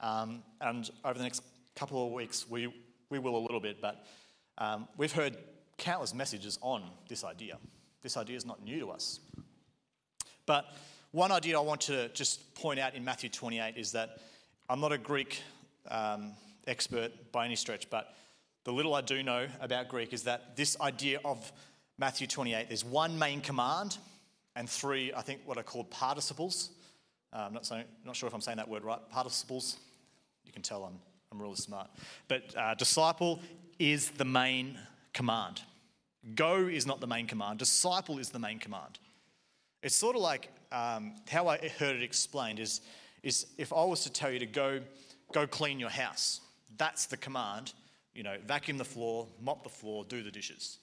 Um, 0.00 0.42
and 0.60 0.90
over 1.04 1.14
the 1.14 1.24
next 1.24 1.42
couple 1.80 2.06
of 2.06 2.12
weeks, 2.12 2.44
we 2.46 2.70
we 3.08 3.18
will 3.18 3.38
a 3.38 3.40
little 3.40 3.58
bit, 3.58 3.80
but 3.80 4.04
um, 4.58 4.86
we've 4.98 5.12
heard 5.12 5.38
countless 5.78 6.12
messages 6.12 6.58
on 6.60 6.82
this 7.08 7.24
idea. 7.24 7.56
This 8.02 8.18
idea 8.18 8.36
is 8.36 8.44
not 8.44 8.62
new 8.62 8.80
to 8.80 8.90
us. 8.90 9.18
But 10.44 10.66
one 11.12 11.32
idea 11.32 11.56
I 11.58 11.62
want 11.62 11.80
to 11.82 12.10
just 12.10 12.54
point 12.54 12.78
out 12.78 12.94
in 12.94 13.02
Matthew 13.02 13.30
28 13.30 13.78
is 13.78 13.92
that 13.92 14.18
I'm 14.68 14.78
not 14.78 14.92
a 14.92 14.98
Greek 14.98 15.42
um, 15.90 16.32
expert 16.66 17.32
by 17.32 17.46
any 17.46 17.56
stretch, 17.56 17.88
but 17.88 18.14
the 18.64 18.72
little 18.72 18.94
I 18.94 19.00
do 19.00 19.22
know 19.22 19.46
about 19.58 19.88
Greek 19.88 20.12
is 20.12 20.24
that 20.24 20.56
this 20.56 20.78
idea 20.82 21.20
of 21.24 21.50
Matthew 21.96 22.26
28, 22.26 22.68
there's 22.68 22.84
one 22.84 23.18
main 23.18 23.40
command 23.40 23.96
and 24.54 24.68
three, 24.68 25.14
I 25.16 25.22
think, 25.22 25.40
what 25.46 25.56
are 25.56 25.62
called 25.62 25.90
participles. 25.90 26.72
Uh, 27.32 27.44
I'm 27.46 27.54
not, 27.54 27.64
saying, 27.64 27.84
not 28.04 28.16
sure 28.16 28.26
if 28.26 28.34
I'm 28.34 28.42
saying 28.42 28.58
that 28.58 28.68
word 28.68 28.84
right. 28.84 29.00
Participles. 29.08 29.78
You 30.44 30.52
can 30.52 30.60
tell 30.60 30.84
I'm, 30.84 30.98
I'm 31.32 31.40
really 31.40 31.56
smart. 31.56 31.88
But 32.28 32.54
uh, 32.56 32.74
disciple 32.74 33.40
is 33.78 34.10
the 34.10 34.24
main 34.24 34.78
command. 35.12 35.62
Go 36.34 36.66
is 36.66 36.86
not 36.86 37.00
the 37.00 37.06
main 37.06 37.26
command. 37.26 37.58
Disciple 37.58 38.18
is 38.18 38.30
the 38.30 38.38
main 38.38 38.58
command. 38.58 38.98
It's 39.82 39.94
sort 39.94 40.16
of 40.16 40.22
like 40.22 40.50
um, 40.72 41.14
how 41.28 41.48
I 41.48 41.56
heard 41.78 41.96
it 41.96 42.02
explained 42.02 42.58
is, 42.58 42.80
is 43.22 43.46
if 43.58 43.72
I 43.72 43.84
was 43.84 44.02
to 44.04 44.12
tell 44.12 44.30
you 44.30 44.38
to 44.40 44.46
go, 44.46 44.80
go 45.32 45.46
clean 45.46 45.78
your 45.78 45.90
house, 45.90 46.40
that's 46.76 47.06
the 47.06 47.16
command. 47.16 47.72
You 48.14 48.24
know, 48.24 48.36
vacuum 48.44 48.76
the 48.76 48.84
floor, 48.84 49.28
mop 49.40 49.62
the 49.62 49.70
floor, 49.70 50.04
do 50.04 50.22
the 50.22 50.30
dishes. 50.30 50.78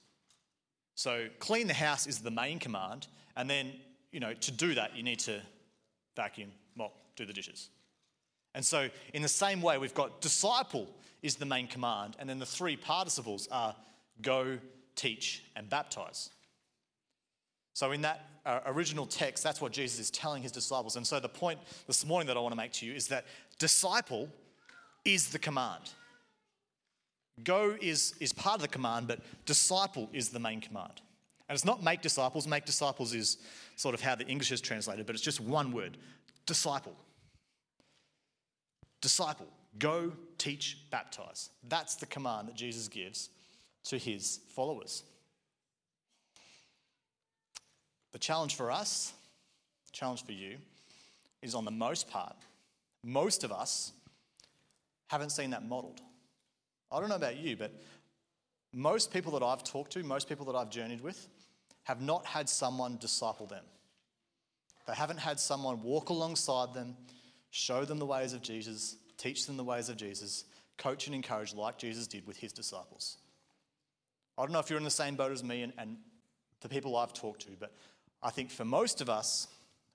So 0.96 1.28
clean 1.40 1.68
the 1.68 1.74
house 1.74 2.08
is 2.08 2.20
the 2.20 2.32
main 2.32 2.58
command, 2.58 3.08
and 3.36 3.50
then 3.50 3.74
you 4.12 4.20
know 4.20 4.34
to 4.34 4.52
do 4.52 4.74
that 4.76 4.96
you 4.96 5.04
need 5.04 5.20
to 5.20 5.42
vacuum, 6.16 6.50
mop, 6.76 6.94
do 7.16 7.26
the 7.26 7.34
dishes. 7.34 7.70
And 8.58 8.66
so 8.66 8.90
in 9.14 9.22
the 9.22 9.28
same 9.28 9.62
way, 9.62 9.78
we've 9.78 9.94
got 9.94 10.20
disciple 10.20 10.88
is 11.22 11.36
the 11.36 11.46
main 11.46 11.68
command, 11.68 12.16
and 12.18 12.28
then 12.28 12.40
the 12.40 12.46
three 12.46 12.76
participles 12.76 13.48
are 13.52 13.76
go, 14.24 14.58
teach, 14.96 15.44
and 15.56 15.70
baptize. 15.70 16.32
So, 17.74 17.92
in 17.92 18.02
that 18.02 18.26
uh, 18.48 18.62
original 18.66 19.06
text, 19.06 19.44
that's 19.44 19.62
what 19.62 19.72
Jesus 19.72 20.00
is 20.00 20.10
telling 20.10 20.42
his 20.42 20.52
disciples. 20.52 20.96
And 20.96 21.06
so, 21.06 21.20
the 21.20 21.30
point 21.30 21.60
this 21.86 22.04
morning 22.04 22.26
that 22.30 22.36
I 22.36 22.40
want 22.40 22.52
to 22.52 22.58
make 22.58 22.72
to 22.74 22.88
you 22.88 22.94
is 22.94 23.08
that 23.10 23.26
disciple 23.60 24.28
is 25.06 25.30
the 25.30 25.38
command. 25.38 25.92
Go 27.44 27.78
is, 27.80 28.16
is 28.20 28.34
part 28.34 28.56
of 28.56 28.62
the 28.64 28.68
command, 28.68 29.08
but 29.08 29.20
disciple 29.46 30.10
is 30.14 30.30
the 30.30 30.40
main 30.40 30.62
command. 30.62 31.02
And 31.48 31.56
it's 31.56 31.66
not 31.66 31.84
make 31.84 32.02
disciples. 32.02 32.48
Make 32.48 32.66
disciples 32.66 33.14
is 33.14 33.38
sort 33.76 33.94
of 33.94 34.02
how 34.02 34.16
the 34.16 34.26
English 34.26 34.52
is 34.52 34.62
translated, 34.62 35.06
but 35.06 35.14
it's 35.14 35.24
just 35.24 35.40
one 35.40 35.72
word 35.72 35.98
disciple. 36.48 36.96
Disciple. 39.08 39.48
Go, 39.80 40.12
teach, 40.38 40.80
baptize. 40.92 41.50
That's 41.70 41.96
the 41.96 42.06
command 42.08 42.50
that 42.50 42.56
Jesus 42.56 42.90
gives 42.90 43.30
to 43.86 43.98
his 43.98 44.42
followers. 44.50 45.04
The 48.12 48.20
challenge 48.20 48.56
for 48.56 48.70
us, 48.70 49.14
challenge 49.94 50.26
for 50.26 50.34
you, 50.34 50.58
is 51.42 51.56
on 51.56 51.64
the 51.64 51.72
most 51.72 52.10
part, 52.10 52.36
most 53.02 53.46
of 53.46 53.52
us 53.54 53.94
haven't 55.08 55.30
seen 55.30 55.52
that 55.52 55.64
modeled. 55.64 56.02
I 56.92 57.00
don't 57.00 57.08
know 57.08 57.16
about 57.16 57.38
you, 57.38 57.56
but 57.56 57.72
most 58.74 59.14
people 59.14 59.32
that 59.40 59.42
I've 59.42 59.64
talked 59.64 59.94
to, 59.94 60.04
most 60.04 60.28
people 60.28 60.46
that 60.48 60.56
I've 60.58 60.70
journeyed 60.70 61.00
with, 61.00 61.30
have 61.84 62.02
not 62.02 62.26
had 62.26 62.50
someone 62.50 62.98
disciple 62.98 63.46
them. 63.46 63.64
They 64.86 64.96
haven't 64.96 65.20
had 65.20 65.40
someone 65.40 65.82
walk 65.82 66.10
alongside 66.10 66.74
them, 66.74 66.98
show 67.52 67.86
them 67.86 68.00
the 68.00 68.06
ways 68.06 68.34
of 68.34 68.42
Jesus, 68.42 68.98
teach 69.18 69.46
them 69.46 69.58
the 69.58 69.64
ways 69.64 69.90
of 69.90 69.98
Jesus, 69.98 70.46
coach 70.78 71.08
and 71.08 71.16
encourage 71.16 71.54
like 71.54 71.78
Jesus 71.78 72.08
did 72.08 72.28
with 72.28 72.38
his 72.38 72.54
disciples. 72.54 73.18
I 74.38 74.44
don't 74.44 74.52
know 74.52 74.60
if 74.60 74.70
you're 74.70 74.78
in 74.78 74.84
the 74.84 74.92
same 74.92 75.16
boat 75.16 75.32
as 75.32 75.44
me 75.44 75.64
and, 75.64 75.74
and 75.78 75.98
the 76.62 76.70
people 76.70 76.96
I've 76.96 77.14
talked 77.14 77.42
to, 77.48 77.52
but 77.60 77.74
I 78.22 78.30
think 78.30 78.52
for 78.52 78.66
most 78.66 79.02
of 79.02 79.10
us, 79.10 79.48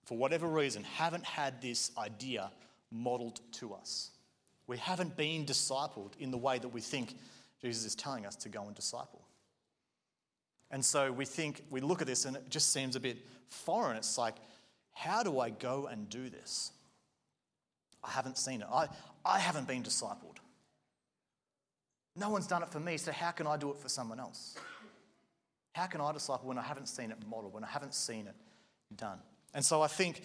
for 0.04 0.16
whatever 0.16 0.46
reason, 0.48 0.82
haven't 0.84 1.24
had 1.24 1.60
this 1.62 1.90
idea 1.96 2.50
modeled 2.90 3.40
to 3.52 3.74
us. 3.74 4.10
We 4.66 4.78
haven't 4.78 5.16
been 5.16 5.44
discipled 5.44 6.12
in 6.18 6.30
the 6.30 6.38
way 6.38 6.58
that 6.58 6.68
we 6.68 6.80
think 6.80 7.14
Jesus 7.60 7.84
is 7.84 7.94
telling 7.94 8.26
us 8.26 8.36
to 8.36 8.48
go 8.48 8.64
and 8.64 8.74
disciple. 8.74 9.22
And 10.70 10.84
so 10.84 11.12
we 11.12 11.24
think, 11.24 11.62
we 11.70 11.80
look 11.80 12.00
at 12.00 12.06
this 12.06 12.24
and 12.24 12.36
it 12.36 12.48
just 12.48 12.72
seems 12.72 12.96
a 12.96 13.00
bit 13.00 13.18
foreign. 13.48 13.96
It's 13.96 14.16
like, 14.18 14.36
how 14.92 15.22
do 15.22 15.38
I 15.38 15.50
go 15.50 15.86
and 15.86 16.08
do 16.08 16.30
this? 16.30 16.72
I 18.04 18.10
haven't 18.10 18.38
seen 18.38 18.62
it. 18.62 18.68
I, 18.72 18.88
I 19.24 19.38
haven't 19.38 19.68
been 19.68 19.82
discipled. 19.82 20.38
No 22.16 22.30
one's 22.30 22.46
done 22.46 22.62
it 22.62 22.68
for 22.68 22.80
me, 22.80 22.96
so 22.96 23.12
how 23.12 23.30
can 23.30 23.46
I 23.46 23.56
do 23.56 23.70
it 23.70 23.78
for 23.78 23.88
someone 23.88 24.20
else? 24.20 24.56
How 25.72 25.86
can 25.86 26.00
I 26.00 26.12
disciple 26.12 26.48
when 26.48 26.58
I 26.58 26.62
haven't 26.62 26.86
seen 26.86 27.10
it 27.10 27.16
modeled, 27.28 27.54
when 27.54 27.64
I 27.64 27.68
haven't 27.68 27.94
seen 27.94 28.26
it 28.26 28.34
done? 28.96 29.18
And 29.54 29.64
so 29.64 29.80
I 29.80 29.86
think 29.86 30.22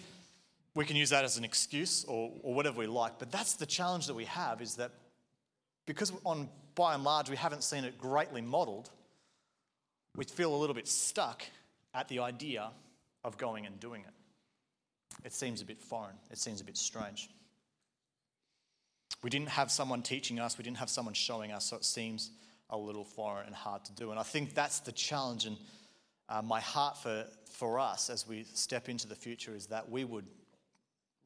we 0.74 0.84
can 0.84 0.96
use 0.96 1.10
that 1.10 1.24
as 1.24 1.38
an 1.38 1.44
excuse 1.44 2.04
or, 2.04 2.30
or 2.42 2.54
whatever 2.54 2.78
we 2.78 2.86
like, 2.86 3.18
but 3.18 3.32
that's 3.32 3.54
the 3.54 3.66
challenge 3.66 4.06
that 4.06 4.14
we 4.14 4.26
have 4.26 4.60
is 4.60 4.76
that 4.76 4.92
because 5.86 6.12
on 6.24 6.48
by 6.74 6.94
and 6.94 7.02
large 7.02 7.30
we 7.30 7.36
haven't 7.36 7.64
seen 7.64 7.84
it 7.84 7.96
greatly 7.98 8.42
modeled, 8.42 8.90
we 10.14 10.24
feel 10.24 10.54
a 10.54 10.58
little 10.58 10.74
bit 10.74 10.86
stuck 10.86 11.42
at 11.94 12.08
the 12.08 12.18
idea 12.18 12.70
of 13.24 13.38
going 13.38 13.66
and 13.66 13.80
doing 13.80 14.02
it. 14.02 15.24
It 15.24 15.32
seems 15.32 15.62
a 15.62 15.64
bit 15.64 15.80
foreign, 15.80 16.14
it 16.30 16.38
seems 16.38 16.60
a 16.60 16.64
bit 16.64 16.76
strange. 16.76 17.30
We 19.22 19.30
didn't 19.30 19.48
have 19.48 19.70
someone 19.70 20.02
teaching 20.02 20.38
us, 20.38 20.58
we 20.58 20.64
didn't 20.64 20.76
have 20.78 20.90
someone 20.90 21.14
showing 21.14 21.50
us, 21.50 21.64
so 21.66 21.76
it 21.76 21.84
seems 21.84 22.30
a 22.70 22.76
little 22.76 23.04
foreign 23.04 23.46
and 23.46 23.54
hard 23.54 23.84
to 23.86 23.92
do. 23.92 24.10
And 24.10 24.20
I 24.20 24.22
think 24.22 24.54
that's 24.54 24.80
the 24.80 24.92
challenge. 24.92 25.46
And 25.46 25.56
uh, 26.28 26.42
my 26.42 26.60
heart 26.60 26.98
for, 26.98 27.24
for 27.50 27.80
us 27.80 28.10
as 28.10 28.28
we 28.28 28.44
step 28.54 28.88
into 28.88 29.08
the 29.08 29.14
future 29.14 29.54
is 29.54 29.66
that 29.66 29.90
we 29.90 30.04
would 30.04 30.26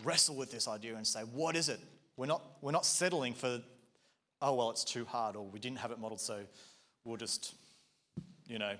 wrestle 0.04 0.36
with 0.36 0.50
this 0.50 0.68
idea 0.68 0.96
and 0.96 1.06
say, 1.06 1.20
what 1.20 1.56
is 1.56 1.68
it? 1.68 1.80
We're 2.16 2.26
not, 2.26 2.42
we're 2.60 2.72
not 2.72 2.86
settling 2.86 3.34
for, 3.34 3.60
oh, 4.40 4.54
well, 4.54 4.70
it's 4.70 4.84
too 4.84 5.04
hard, 5.04 5.36
or 5.36 5.44
we 5.44 5.58
didn't 5.58 5.78
have 5.78 5.90
it 5.90 5.98
modeled, 5.98 6.20
so 6.20 6.40
we'll 7.04 7.16
just, 7.16 7.54
you 8.46 8.58
know, 8.58 8.74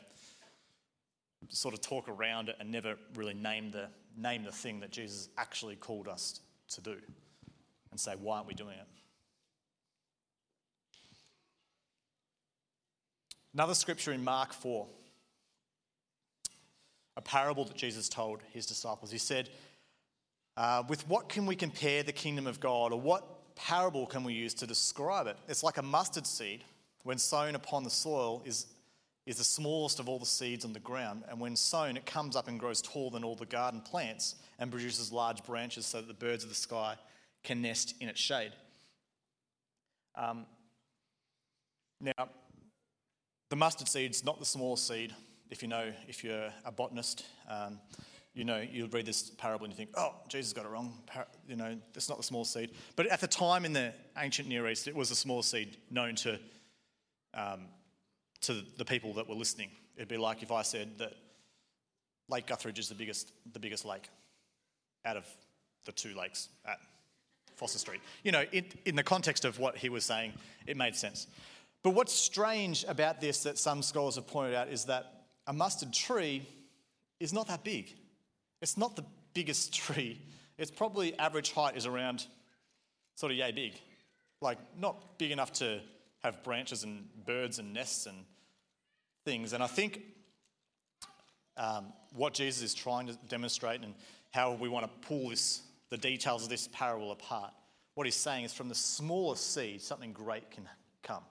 sort 1.49 1.75
of 1.75 1.81
talk 1.81 2.09
around 2.09 2.49
it 2.49 2.57
and 2.61 2.71
never 2.71 2.97
really 3.17 3.35
name 3.35 3.71
the, 3.71 3.89
name 4.17 4.45
the 4.45 4.53
thing 4.53 4.81
that 4.81 4.91
Jesus 4.91 5.29
actually 5.37 5.77
called 5.77 6.09
us 6.09 6.41
to 6.69 6.81
do 6.81 6.97
and 7.91 7.99
say, 7.99 8.15
why 8.21 8.37
aren't 8.37 8.47
we 8.47 8.55
doing 8.55 8.79
it? 8.79 8.87
Another 13.55 13.75
scripture 13.75 14.13
in 14.13 14.25
Mark 14.25 14.55
4, 14.55 14.87
a 17.17 17.21
parable 17.21 17.67
that 17.67 17.77
Jesus 17.77 18.09
told 18.09 18.41
his 18.53 18.65
disciples. 18.65 19.11
He 19.11 19.19
said, 19.19 19.51
uh, 20.57 20.85
With 20.89 21.07
what 21.07 21.29
can 21.29 21.45
we 21.45 21.55
compare 21.55 22.03
the 22.03 22.13
kingdom 22.13 22.47
of 22.47 22.61
God, 22.61 22.93
or 22.93 23.01
what 23.01 23.55
parable 23.55 24.07
can 24.07 24.25
we 24.25 24.33
use 24.33 24.55
to 24.55 24.67
describe 24.67 25.27
it? 25.27 25.37
It's 25.49 25.63
like 25.63 25.77
a 25.77 25.83
mustard 25.83 26.27
seed, 26.27 26.65
when 27.03 27.19
sown 27.19 27.55
upon 27.55 27.85
the 27.85 27.91
soil, 27.91 28.43
is, 28.47 28.67
is 29.27 29.37
the 29.37 29.45
smallest 29.45 30.01
of 30.01 30.09
all 30.09 30.19
the 30.19 30.25
seeds 30.25 30.65
on 30.65 30.73
the 30.73 30.81
ground. 30.81 31.25
And 31.29 31.39
when 31.39 31.55
sown, 31.55 31.99
it 31.99 32.07
comes 32.07 32.37
up 32.37 32.49
and 32.49 32.59
grows 32.59 32.81
taller 32.81 33.11
than 33.11 33.23
all 33.23 33.37
the 33.37 33.45
garden 33.45 33.83
plants 33.83 34.37
and 34.59 34.71
produces 34.71 35.13
large 35.13 35.45
branches 35.45 35.85
so 35.85 36.01
that 36.01 36.09
the 36.09 36.15
birds 36.15 36.43
of 36.43 36.49
the 36.49 36.57
sky 36.57 36.97
can 37.45 37.61
nest 37.61 37.97
in 38.01 38.09
its 38.09 38.21
shade. 38.21 38.53
Um, 40.15 40.47
now, 42.01 42.31
the 43.53 43.57
mustard 43.57 43.87
seed's 43.87 44.25
not 44.25 44.39
the 44.39 44.47
smallest 44.47 44.89
seed. 44.89 45.15
If 45.51 45.61
you 45.61 45.69
know, 45.69 45.93
if 46.09 46.25
you're 46.25 46.51
a 46.65 46.73
botanist, 46.73 47.27
um, 47.51 47.79
you 48.33 48.45
know, 48.45 48.63
you'll 48.73 48.89
read 48.89 49.05
this 49.05 49.29
parable 49.29 49.67
and 49.67 49.75
you 49.75 49.77
think, 49.77 49.91
oh, 49.95 50.15
Jesus 50.27 50.55
got 50.55 50.65
it 50.65 50.71
wrong. 50.71 50.95
You 51.47 51.57
know, 51.57 51.77
it's 51.95 52.09
not 52.09 52.17
the 52.17 52.25
small 52.25 52.47
seed. 52.47 52.71
But 52.97 53.09
at 53.09 53.21
the 53.21 53.27
time 53.27 53.67
in 53.67 53.75
the 53.75 53.93
ancient 54.17 54.49
Near 54.49 54.71
East, 54.71 54.89
it 54.89 54.97
was 54.97 55.11
the 55.11 55.15
small 55.15 55.43
seed 55.43 55.77
known 55.91 56.15
to, 56.15 56.41
um, 57.35 57.67
to 58.41 58.63
the 58.79 58.87
people 58.87 59.13
that 59.13 59.29
were 59.29 59.35
listening. 59.35 59.69
It'd 59.97 60.09
be 60.09 60.17
like 60.17 60.43
if 60.43 60.51
I 60.51 60.63
said 60.63 60.97
that 60.97 61.13
Lake 62.31 62.47
Guthridge 62.47 62.79
is 62.79 62.89
the 62.89 62.95
biggest, 62.95 63.33
the 63.53 63.61
biggest 63.61 63.85
lake 63.85 64.09
out 65.05 65.19
of 65.19 65.27
the 65.85 65.93
two 65.93 66.15
lakes 66.15 66.49
at 66.65 66.79
Foster 67.57 67.79
Street. 67.79 68.01
You 68.25 68.33
know, 68.33 68.47
it, 68.51 68.77
in 68.87 68.97
the 68.97 69.03
context 69.03 69.45
of 69.45 69.59
what 69.59 69.77
he 69.77 69.91
was 69.91 70.07
saying, 70.07 70.33
it 70.67 70.79
made 70.79 70.97
sense. 70.97 71.27
But 71.83 71.91
what's 71.91 72.13
strange 72.13 72.85
about 72.87 73.21
this 73.21 73.43
that 73.43 73.59
some 73.59 73.83
scholars 73.83 74.15
have 74.15 74.27
pointed 74.27 74.55
out 74.55 74.69
is 74.69 74.85
that 74.85 75.25
a 75.47 75.53
mustard 75.53 75.93
tree 75.93 76.47
is 77.19 77.33
not 77.33 77.49
that 77.49 77.65
big. 77.65 77.93
It's 78.61 78.77
not 78.77 78.97
the 78.97 79.05
biggest 79.35 79.75
tree. 79.75 80.21
It's 80.59 80.71
probably 80.71 81.19
average 81.19 81.53
height 81.53 81.77
is 81.77 81.87
around 81.87 82.27
sort 83.15 83.33
of 83.33 83.39
yay 83.39 83.53
big. 83.53 83.75
Like 84.41 84.59
not 84.79 85.19
big 85.19 85.31
enough 85.31 85.53
to 85.55 85.81
have 86.23 86.43
branches 86.45 86.85
and 86.85 87.09
birds 87.27 87.59
and 87.59 87.73
nests 87.73 88.07
and 88.07 88.17
things. 89.25 89.53
And 89.53 89.63
I 89.63 89.67
think 89.67 90.03
um, 91.57 91.93
what 92.15 92.35
Jesus 92.35 92.63
is 92.63 92.75
trying 92.75 93.07
to 93.09 93.19
demonstrate 93.29 93.83
and 93.83 93.95
how 94.31 94.53
we 94.53 94.69
want 94.69 94.85
to 94.85 95.09
pull 95.09 95.29
this, 95.29 95.63
the 95.91 95.99
details 95.99 96.45
of 96.45 96.49
this 96.49 96.69
parable 96.73 97.13
apart, 97.13 97.53
what 97.95 98.07
he's 98.07 98.15
saying 98.15 98.45
is 98.45 98.53
from 98.53 98.69
the 98.69 98.75
smallest 98.75 99.53
seed, 99.53 99.83
something 99.83 100.13
great 100.13 100.51
can 100.51 100.69
come. 101.03 101.23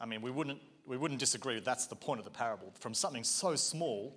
I 0.00 0.06
mean, 0.06 0.22
we 0.22 0.30
wouldn't, 0.30 0.60
we 0.86 0.96
wouldn't 0.96 1.20
disagree 1.20 1.60
that's 1.60 1.86
the 1.86 1.96
point 1.96 2.18
of 2.20 2.24
the 2.24 2.30
parable. 2.30 2.72
From 2.80 2.94
something 2.94 3.24
so 3.24 3.54
small, 3.54 4.16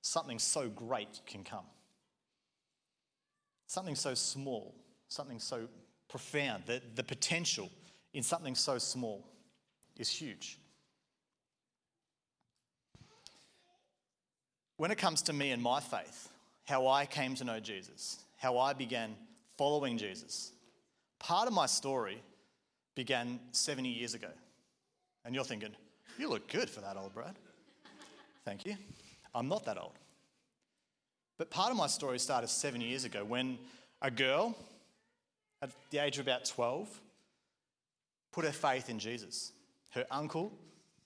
something 0.00 0.38
so 0.38 0.68
great 0.68 1.20
can 1.26 1.42
come. 1.42 1.64
Something 3.66 3.96
so 3.96 4.14
small, 4.14 4.74
something 5.08 5.40
so 5.40 5.68
profound, 6.08 6.64
the, 6.66 6.80
the 6.94 7.02
potential 7.02 7.70
in 8.12 8.22
something 8.22 8.54
so 8.54 8.78
small 8.78 9.26
is 9.96 10.08
huge. 10.08 10.58
When 14.76 14.90
it 14.90 14.98
comes 14.98 15.22
to 15.22 15.32
me 15.32 15.50
and 15.50 15.62
my 15.62 15.80
faith, 15.80 16.28
how 16.64 16.88
I 16.88 17.06
came 17.06 17.34
to 17.36 17.44
know 17.44 17.60
Jesus, 17.60 18.24
how 18.36 18.58
I 18.58 18.72
began 18.72 19.16
following 19.56 19.98
Jesus. 19.98 20.52
Part 21.18 21.46
of 21.46 21.54
my 21.54 21.66
story 21.66 22.22
began 22.94 23.40
70 23.52 23.88
years 23.88 24.14
ago. 24.14 24.28
And 25.24 25.34
you're 25.34 25.44
thinking, 25.44 25.74
you 26.18 26.28
look 26.28 26.48
good 26.48 26.68
for 26.68 26.80
that 26.80 26.96
old, 26.96 27.14
Brad. 27.14 27.34
Thank 28.44 28.66
you. 28.66 28.76
I'm 29.34 29.48
not 29.48 29.64
that 29.64 29.78
old. 29.78 29.98
But 31.38 31.50
part 31.50 31.70
of 31.70 31.76
my 31.76 31.86
story 31.86 32.18
started 32.18 32.48
seven 32.48 32.80
years 32.80 33.04
ago 33.04 33.24
when 33.24 33.58
a 34.02 34.10
girl 34.10 34.56
at 35.62 35.70
the 35.90 35.98
age 35.98 36.18
of 36.18 36.26
about 36.26 36.44
12 36.44 36.88
put 38.32 38.44
her 38.44 38.52
faith 38.52 38.90
in 38.90 38.98
Jesus. 38.98 39.52
Her 39.90 40.06
uncle 40.10 40.52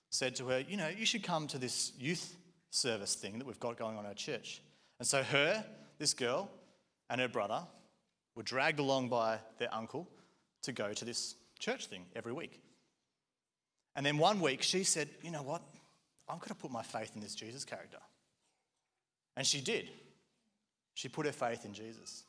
said 0.09 0.35
to 0.37 0.47
her, 0.47 0.59
You 0.59 0.77
know, 0.77 0.89
you 0.89 1.05
should 1.05 1.23
come 1.23 1.47
to 1.47 1.57
this 1.57 1.93
youth 1.97 2.35
service 2.71 3.15
thing 3.15 3.37
that 3.39 3.47
we've 3.47 3.59
got 3.59 3.77
going 3.77 3.97
on 3.97 4.05
at 4.05 4.09
our 4.09 4.13
church. 4.15 4.61
And 4.99 5.07
so, 5.07 5.23
her, 5.23 5.63
this 5.97 6.13
girl, 6.13 6.49
and 7.09 7.21
her 7.21 7.27
brother 7.27 7.63
were 8.35 8.43
dragged 8.43 8.79
along 8.79 9.09
by 9.09 9.39
their 9.57 9.73
uncle 9.73 10.07
to 10.63 10.71
go 10.71 10.93
to 10.93 11.05
this 11.05 11.35
church 11.57 11.87
thing 11.87 12.05
every 12.15 12.33
week. 12.33 12.61
And 13.95 14.05
then 14.05 14.17
one 14.17 14.39
week 14.39 14.61
she 14.61 14.83
said, 14.83 15.09
You 15.23 15.31
know 15.31 15.43
what? 15.43 15.61
I'm 16.27 16.37
going 16.37 16.49
to 16.49 16.55
put 16.55 16.71
my 16.71 16.83
faith 16.83 17.11
in 17.15 17.21
this 17.21 17.35
Jesus 17.35 17.65
character. 17.65 17.97
And 19.35 19.45
she 19.45 19.61
did. 19.61 19.89
She 20.93 21.09
put 21.09 21.25
her 21.25 21.31
faith 21.31 21.65
in 21.65 21.73
Jesus. 21.73 22.23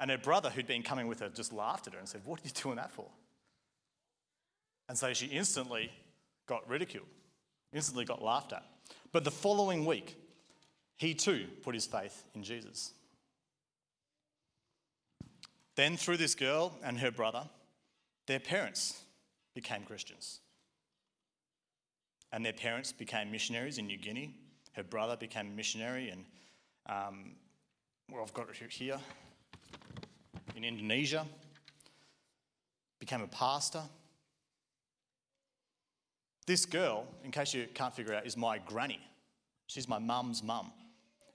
And 0.00 0.10
her 0.10 0.18
brother, 0.18 0.50
who'd 0.50 0.66
been 0.66 0.82
coming 0.82 1.06
with 1.06 1.20
her, 1.20 1.28
just 1.28 1.52
laughed 1.52 1.86
at 1.86 1.92
her 1.94 1.98
and 1.98 2.08
said, 2.08 2.22
What 2.24 2.40
are 2.40 2.42
you 2.44 2.50
doing 2.50 2.76
that 2.76 2.90
for? 2.90 3.08
And 4.88 4.98
so 4.98 5.12
she 5.14 5.26
instantly 5.26 5.90
got 6.46 6.68
ridiculed, 6.68 7.06
instantly 7.72 8.04
got 8.04 8.22
laughed 8.22 8.52
at. 8.52 8.64
But 9.12 9.24
the 9.24 9.30
following 9.30 9.86
week, 9.86 10.16
he 10.96 11.14
too 11.14 11.46
put 11.62 11.74
his 11.74 11.86
faith 11.86 12.24
in 12.34 12.42
Jesus. 12.42 12.92
Then, 15.74 15.96
through 15.96 16.18
this 16.18 16.34
girl 16.34 16.78
and 16.84 16.98
her 16.98 17.10
brother, 17.10 17.48
their 18.26 18.40
parents 18.40 19.00
became 19.54 19.84
Christians. 19.84 20.40
And 22.32 22.44
their 22.44 22.52
parents 22.52 22.92
became 22.92 23.30
missionaries 23.30 23.78
in 23.78 23.86
New 23.86 23.98
Guinea. 23.98 24.34
Her 24.72 24.82
brother 24.82 25.16
became 25.16 25.48
a 25.48 25.50
missionary, 25.50 26.08
and 26.08 26.24
um, 26.86 27.32
well, 28.10 28.22
I've 28.22 28.32
got 28.32 28.48
it 28.48 28.72
here 28.72 28.98
in 30.56 30.64
Indonesia, 30.64 31.26
became 32.98 33.22
a 33.22 33.26
pastor. 33.26 33.82
This 36.46 36.66
girl, 36.66 37.06
in 37.24 37.30
case 37.30 37.54
you 37.54 37.66
can't 37.74 37.94
figure 37.94 38.14
out, 38.14 38.26
is 38.26 38.36
my 38.36 38.58
granny. 38.58 39.00
She's 39.66 39.88
my 39.88 39.98
mum's 39.98 40.42
mum. 40.42 40.72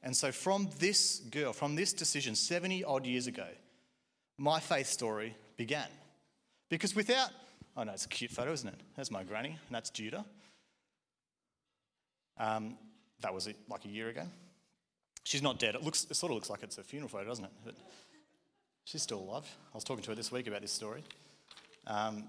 And 0.04 0.16
so, 0.16 0.32
from 0.32 0.70
this 0.80 1.20
girl, 1.32 1.54
from 1.54 1.75
this 1.75 1.94
decision 1.94 2.36
70 2.36 2.84
odd 2.84 3.06
years 3.06 3.27
ago, 3.27 3.48
my 4.38 4.60
faith 4.60 4.88
story 4.88 5.36
began. 5.58 5.88
Because 6.70 6.96
without, 6.96 7.32
oh 7.75 7.84
no, 7.84 7.94
it's 7.94 8.06
a 8.06 8.10
cute 8.10 8.32
photo, 8.32 8.51
isn't 8.51 8.70
it? 8.70 8.80
There's 8.96 9.12
my 9.12 9.24
granny, 9.24 9.50
and 9.50 9.75
that's 9.75 9.89
Judah. 9.89 10.25
Um, 12.39 12.77
that 13.22 13.34
was 13.34 13.50
like 13.70 13.86
a 13.86 13.89
year 13.89 14.10
ago. 14.10 14.24
She's 15.24 15.41
not 15.41 15.60
dead. 15.60 15.75
It 15.75 15.84
looks, 15.84 16.06
it 16.10 16.15
sort 16.15 16.32
of 16.32 16.36
looks 16.36 16.50
like 16.50 16.63
it's 16.63 16.77
a 16.77 16.84
funeral 16.84 17.10
photo, 17.10 17.27
doesn't 17.27 17.46
it? 17.46 17.51
But 17.65 17.75
she's 18.86 19.01
still 19.01 19.20
alive. 19.20 19.46
I 19.74 19.75
was 19.75 19.84
talking 19.84 20.03
to 20.03 20.12
her 20.12 20.15
this 20.15 20.32
week 20.32 20.48
about 20.48 20.62
this 20.62 20.72
story. 20.72 21.03
Um, 21.86 22.24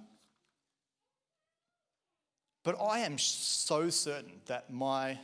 but 2.64 2.76
I 2.80 3.00
am 3.00 3.18
so 3.18 3.88
certain 3.88 4.32
that 4.46 4.72
my 4.72 5.18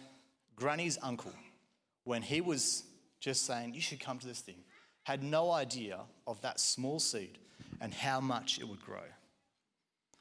granny's 0.57 0.99
uncle, 1.03 1.33
when 2.05 2.23
he 2.23 2.41
was 2.41 2.85
just 3.21 3.45
saying, 3.45 3.75
You 3.75 3.81
should 3.81 4.01
come 4.01 4.19
to 4.19 4.27
this 4.27 4.41
thing, 4.41 4.63
had 5.03 5.23
no 5.23 5.51
idea 5.51 6.01
of 6.27 6.41
that 6.43 6.61
small 6.61 6.99
seed 6.99 7.39
and 7.81 7.93
how 7.93 8.21
much 8.21 8.59
it 8.61 8.69
would 8.69 8.83
grow, 8.85 9.03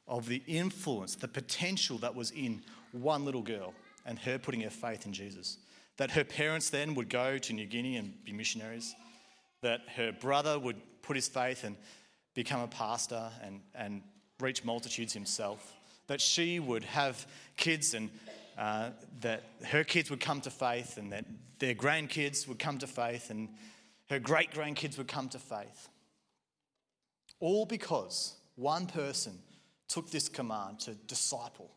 of 0.07 0.27
the 0.27 0.41
influence, 0.47 1.15
the 1.15 1.27
potential 1.27 1.97
that 1.99 2.15
was 2.15 2.31
in 2.31 2.61
one 2.91 3.25
little 3.25 3.41
girl 3.41 3.73
and 4.05 4.19
her 4.19 4.37
putting 4.37 4.61
her 4.61 4.69
faith 4.69 5.05
in 5.05 5.13
Jesus. 5.13 5.57
That 5.97 6.11
her 6.11 6.23
parents 6.23 6.69
then 6.69 6.95
would 6.95 7.09
go 7.09 7.37
to 7.37 7.53
New 7.53 7.65
Guinea 7.65 7.97
and 7.97 8.13
be 8.25 8.33
missionaries, 8.33 8.95
that 9.61 9.81
her 9.95 10.11
brother 10.11 10.57
would 10.59 10.77
put 11.01 11.15
his 11.15 11.27
faith 11.27 11.63
and 11.63 11.75
become 12.33 12.61
a 12.61 12.67
pastor 12.67 13.29
and, 13.43 13.61
and 13.75 14.01
reach 14.39 14.63
multitudes 14.63 15.13
himself, 15.13 15.73
that 16.07 16.19
she 16.19 16.59
would 16.59 16.83
have 16.83 17.25
kids 17.57 17.93
and 17.93 18.09
uh, 18.57 18.89
that 19.21 19.43
her 19.65 19.83
kids 19.83 20.09
would 20.09 20.19
come 20.19 20.41
to 20.41 20.51
faith 20.51 20.97
and 20.97 21.11
that 21.11 21.25
their 21.59 21.73
grandkids 21.73 22.47
would 22.47 22.59
come 22.59 22.77
to 22.77 22.87
faith 22.87 23.29
and 23.29 23.49
her 24.09 24.19
great 24.19 24.51
grandkids 24.51 24.97
would 24.97 25.07
come 25.07 25.29
to 25.29 25.39
faith. 25.39 25.89
All 27.39 27.65
because 27.65 28.35
one 28.55 28.85
person 28.85 29.39
took 29.87 30.11
this 30.11 30.29
command 30.29 30.79
to 30.81 30.93
disciple. 30.93 31.71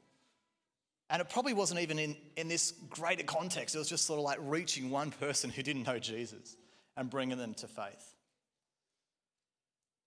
And 1.09 1.21
it 1.21 1.29
probably 1.29 1.55
wasn't 1.55 1.81
even 1.81 1.99
in, 1.99 2.17
in 2.37 2.49
this 2.49 2.73
greater 2.91 3.23
context. 3.23 3.75
It 3.75 3.79
was 3.79 3.89
just 3.89 4.07
sort 4.07 4.19
of 4.19 4.25
like 4.25 4.39
reaching 4.41 4.91
one 4.91 5.11
person 5.13 5.51
who 5.51 5.63
didn't 5.63 5.87
know 5.87 5.99
Jesus 5.99 6.57
and 6.97 7.09
bringing 7.09 7.39
them 7.39 7.55
to 7.55 7.69
faith. 7.69 8.15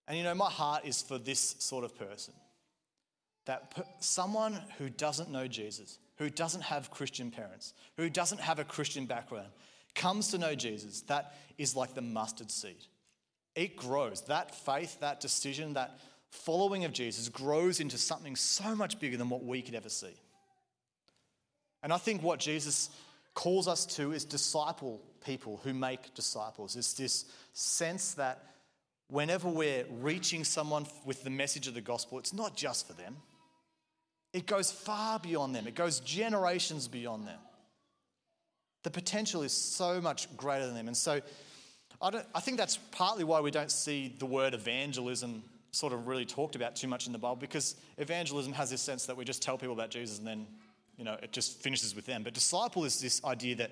And 0.06 0.18
you 0.18 0.24
know, 0.24 0.34
my 0.34 0.50
heart 0.50 0.84
is 0.84 1.00
for 1.00 1.18
this 1.18 1.56
sort 1.58 1.84
of 1.84 1.96
person 1.96 2.34
that 3.46 3.74
per- 3.74 3.84
someone 4.00 4.60
who 4.78 4.90
doesn't 4.90 5.30
know 5.30 5.46
Jesus, 5.46 5.98
who 6.18 6.28
doesn't 6.28 6.62
have 6.62 6.90
Christian 6.90 7.30
parents, 7.30 7.72
who 7.96 8.10
doesn't 8.10 8.40
have 8.40 8.58
a 8.58 8.64
Christian 8.64 9.06
background, 9.06 9.48
comes 9.94 10.28
to 10.28 10.38
know 10.38 10.54
Jesus, 10.54 11.02
that 11.02 11.34
is 11.58 11.74
like 11.74 11.94
the 11.94 12.02
mustard 12.02 12.50
seed. 12.50 12.84
It 13.54 13.76
grows. 13.76 14.22
That 14.22 14.54
faith, 14.54 15.00
that 15.00 15.20
decision, 15.20 15.74
that 15.74 15.98
following 16.30 16.84
of 16.84 16.92
Jesus 16.92 17.28
grows 17.28 17.80
into 17.80 17.98
something 17.98 18.36
so 18.36 18.74
much 18.74 19.00
bigger 19.00 19.16
than 19.16 19.28
what 19.28 19.44
we 19.44 19.62
could 19.62 19.74
ever 19.74 19.88
see. 19.88 20.14
And 21.82 21.92
I 21.92 21.98
think 21.98 22.22
what 22.22 22.38
Jesus 22.38 22.90
calls 23.34 23.68
us 23.68 23.86
to 23.86 24.12
is 24.12 24.24
disciple 24.24 25.00
people 25.24 25.60
who 25.64 25.72
make 25.72 26.14
disciples. 26.14 26.76
It's 26.76 26.94
this 26.94 27.24
sense 27.52 28.14
that 28.14 28.44
whenever 29.08 29.48
we're 29.48 29.84
reaching 30.00 30.44
someone 30.44 30.86
with 31.04 31.24
the 31.24 31.30
message 31.30 31.66
of 31.66 31.74
the 31.74 31.80
gospel, 31.80 32.18
it's 32.18 32.32
not 32.32 32.56
just 32.56 32.86
for 32.86 32.92
them, 32.94 33.16
it 34.32 34.46
goes 34.46 34.70
far 34.70 35.18
beyond 35.18 35.54
them, 35.54 35.66
it 35.66 35.74
goes 35.74 36.00
generations 36.00 36.88
beyond 36.88 37.26
them. 37.26 37.38
The 38.82 38.90
potential 38.90 39.42
is 39.42 39.52
so 39.52 40.00
much 40.00 40.34
greater 40.36 40.66
than 40.66 40.74
them. 40.74 40.86
And 40.86 40.96
so 40.96 41.20
I, 42.00 42.22
I, 42.34 42.40
think 42.40 42.56
that's 42.56 42.78
partly 42.92 43.24
why 43.24 43.40
we 43.40 43.50
don't 43.50 43.70
see 43.70 44.14
the 44.18 44.26
word 44.26 44.54
evangelism 44.54 45.42
sort 45.72 45.92
of 45.92 46.06
really 46.06 46.24
talked 46.24 46.56
about 46.56 46.76
too 46.76 46.88
much 46.88 47.06
in 47.06 47.12
the 47.12 47.18
Bible 47.18 47.36
because 47.36 47.76
evangelism 47.98 48.52
has 48.54 48.70
this 48.70 48.80
sense 48.80 49.06
that 49.06 49.16
we 49.16 49.24
just 49.24 49.42
tell 49.42 49.58
people 49.58 49.74
about 49.74 49.90
Jesus 49.90 50.18
and 50.18 50.26
then, 50.26 50.46
you 51.00 51.06
know, 51.06 51.16
it 51.22 51.32
just 51.32 51.62
finishes 51.62 51.96
with 51.96 52.04
them. 52.04 52.22
But 52.22 52.34
disciple 52.34 52.84
is 52.84 53.00
this 53.00 53.24
idea 53.24 53.56
that 53.56 53.70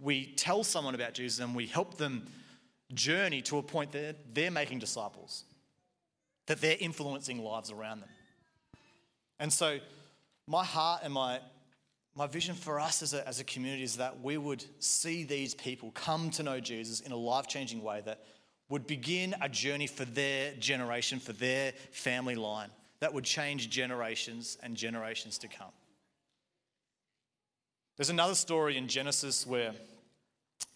we 0.00 0.32
tell 0.36 0.64
someone 0.64 0.94
about 0.94 1.12
Jesus 1.12 1.38
and 1.38 1.54
we 1.54 1.66
help 1.66 1.98
them 1.98 2.26
journey 2.94 3.42
to 3.42 3.58
a 3.58 3.62
point 3.62 3.92
that 3.92 4.34
they're 4.34 4.50
making 4.50 4.78
disciples, 4.78 5.44
that 6.46 6.62
they're 6.62 6.78
influencing 6.80 7.44
lives 7.44 7.70
around 7.70 8.00
them. 8.00 8.08
And 9.38 9.52
so, 9.52 9.78
my 10.48 10.64
heart 10.64 11.02
and 11.04 11.12
my 11.12 11.40
my 12.14 12.26
vision 12.26 12.54
for 12.54 12.78
us 12.78 13.02
as 13.02 13.14
a, 13.14 13.26
as 13.26 13.40
a 13.40 13.44
community 13.44 13.82
is 13.82 13.96
that 13.96 14.20
we 14.20 14.36
would 14.36 14.62
see 14.80 15.24
these 15.24 15.54
people 15.54 15.90
come 15.92 16.28
to 16.30 16.42
know 16.42 16.60
Jesus 16.60 17.00
in 17.00 17.10
a 17.10 17.16
life 17.16 17.48
changing 17.48 17.82
way 17.82 18.02
that 18.04 18.20
would 18.68 18.86
begin 18.86 19.34
a 19.40 19.48
journey 19.48 19.86
for 19.86 20.04
their 20.04 20.52
generation, 20.54 21.18
for 21.20 21.32
their 21.32 21.72
family 21.90 22.34
line, 22.34 22.68
that 23.00 23.14
would 23.14 23.24
change 23.24 23.70
generations 23.70 24.58
and 24.62 24.76
generations 24.76 25.38
to 25.38 25.48
come. 25.48 25.72
There's 27.96 28.10
another 28.10 28.34
story 28.34 28.76
in 28.78 28.88
Genesis 28.88 29.46
where, 29.46 29.72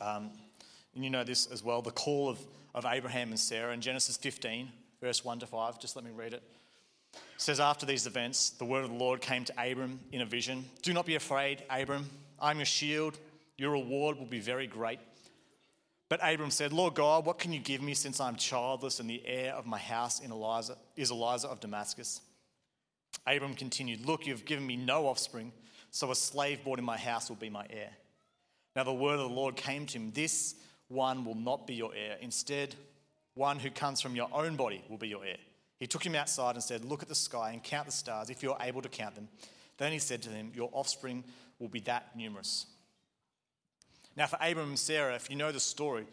um, 0.00 0.30
and 0.94 1.02
you 1.02 1.08
know 1.08 1.24
this 1.24 1.46
as 1.46 1.62
well, 1.62 1.80
the 1.80 1.90
call 1.90 2.28
of, 2.28 2.38
of 2.74 2.84
Abraham 2.84 3.30
and 3.30 3.38
Sarah 3.38 3.72
in 3.72 3.80
Genesis 3.80 4.16
15, 4.18 4.68
verse 5.00 5.24
1 5.24 5.38
to 5.40 5.46
5. 5.46 5.80
Just 5.80 5.96
let 5.96 6.04
me 6.04 6.10
read 6.14 6.34
it. 6.34 6.42
It 7.14 7.20
says, 7.38 7.58
After 7.58 7.86
these 7.86 8.06
events, 8.06 8.50
the 8.50 8.66
word 8.66 8.84
of 8.84 8.90
the 8.90 8.96
Lord 8.96 9.22
came 9.22 9.44
to 9.44 9.54
Abram 9.58 9.98
in 10.12 10.20
a 10.20 10.26
vision 10.26 10.66
Do 10.82 10.92
not 10.92 11.06
be 11.06 11.14
afraid, 11.14 11.62
Abram. 11.70 12.06
I'm 12.38 12.58
your 12.58 12.66
shield. 12.66 13.18
Your 13.56 13.72
reward 13.72 14.18
will 14.18 14.26
be 14.26 14.40
very 14.40 14.66
great. 14.66 14.98
But 16.10 16.20
Abram 16.22 16.50
said, 16.50 16.72
Lord 16.72 16.94
God, 16.94 17.24
what 17.24 17.38
can 17.38 17.52
you 17.52 17.58
give 17.58 17.82
me 17.82 17.94
since 17.94 18.20
I'm 18.20 18.36
childless 18.36 19.00
and 19.00 19.08
the 19.08 19.26
heir 19.26 19.54
of 19.54 19.66
my 19.66 19.78
house 19.78 20.20
Eliezer, 20.22 20.76
is 20.96 21.10
Eliezer 21.10 21.48
of 21.48 21.60
Damascus? 21.60 22.20
Abram 23.26 23.54
continued, 23.54 24.04
Look, 24.04 24.26
you've 24.26 24.44
given 24.44 24.66
me 24.66 24.76
no 24.76 25.06
offspring, 25.06 25.52
so 25.96 26.10
a 26.10 26.14
slave 26.14 26.62
born 26.62 26.78
in 26.78 26.84
my 26.84 26.98
house 26.98 27.30
will 27.30 27.36
be 27.36 27.48
my 27.48 27.64
heir. 27.70 27.88
Now 28.74 28.84
the 28.84 28.92
word 28.92 29.14
of 29.18 29.30
the 29.30 29.34
Lord 29.34 29.56
came 29.56 29.86
to 29.86 29.98
him 29.98 30.12
This 30.12 30.54
one 30.88 31.24
will 31.24 31.34
not 31.34 31.66
be 31.66 31.74
your 31.74 31.94
heir. 31.94 32.18
Instead, 32.20 32.74
one 33.32 33.58
who 33.58 33.70
comes 33.70 34.02
from 34.02 34.14
your 34.14 34.28
own 34.30 34.56
body 34.56 34.84
will 34.90 34.98
be 34.98 35.08
your 35.08 35.24
heir. 35.24 35.38
He 35.80 35.86
took 35.86 36.04
him 36.04 36.14
outside 36.14 36.54
and 36.54 36.62
said, 36.62 36.84
Look 36.84 37.02
at 37.02 37.08
the 37.08 37.14
sky 37.14 37.52
and 37.52 37.62
count 37.62 37.86
the 37.86 37.92
stars 37.92 38.28
if 38.28 38.42
you're 38.42 38.58
able 38.60 38.82
to 38.82 38.90
count 38.90 39.14
them. 39.14 39.26
Then 39.78 39.90
he 39.90 39.98
said 39.98 40.20
to 40.22 40.28
him, 40.28 40.52
Your 40.54 40.68
offspring 40.72 41.24
will 41.58 41.68
be 41.68 41.80
that 41.80 42.14
numerous. 42.14 42.66
Now, 44.18 44.26
for 44.26 44.38
Abram 44.42 44.68
and 44.68 44.78
Sarah, 44.78 45.14
if 45.14 45.30
you 45.30 45.36
know 45.36 45.50
the 45.50 45.60
story, 45.60 46.06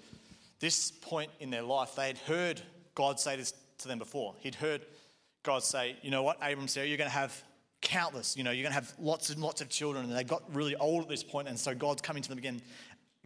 this 0.62 0.92
point 0.92 1.30
in 1.42 1.50
their 1.50 1.62
life, 1.62 1.96
they 1.98 2.08
had 2.08 2.20
heard 2.20 2.62
God 2.96 3.20
say 3.20 3.36
this 3.36 3.54
to 3.80 3.90
them 3.90 4.00
before. 4.00 4.34
He'd 4.40 4.56
heard 4.56 4.86
God 5.44 5.62
say, 5.62 5.98
you 6.02 6.10
know 6.10 6.24
what, 6.24 6.38
Abram, 6.38 6.70
Sarah, 6.70 6.88
you're 6.88 6.98
going 6.98 7.10
to 7.10 7.16
have 7.16 7.44
countless, 7.84 8.36
you 8.36 8.44
know, 8.44 8.52
you're 8.52 8.64
going 8.64 8.74
to 8.74 8.80
have 8.80 8.94
lots 9.00 9.30
and 9.30 9.42
lots 9.42 9.62
of 9.62 9.70
children. 9.70 10.06
And 10.06 10.16
they 10.16 10.24
got 10.24 10.44
really 10.56 10.76
old 10.76 11.04
at 11.04 11.10
this 11.10 11.24
point, 11.24 11.48
and 11.48 11.60
so 11.60 11.76
God's 11.76 12.02
coming 12.02 12.24
to 12.24 12.30
them 12.30 12.40
again, 12.40 12.62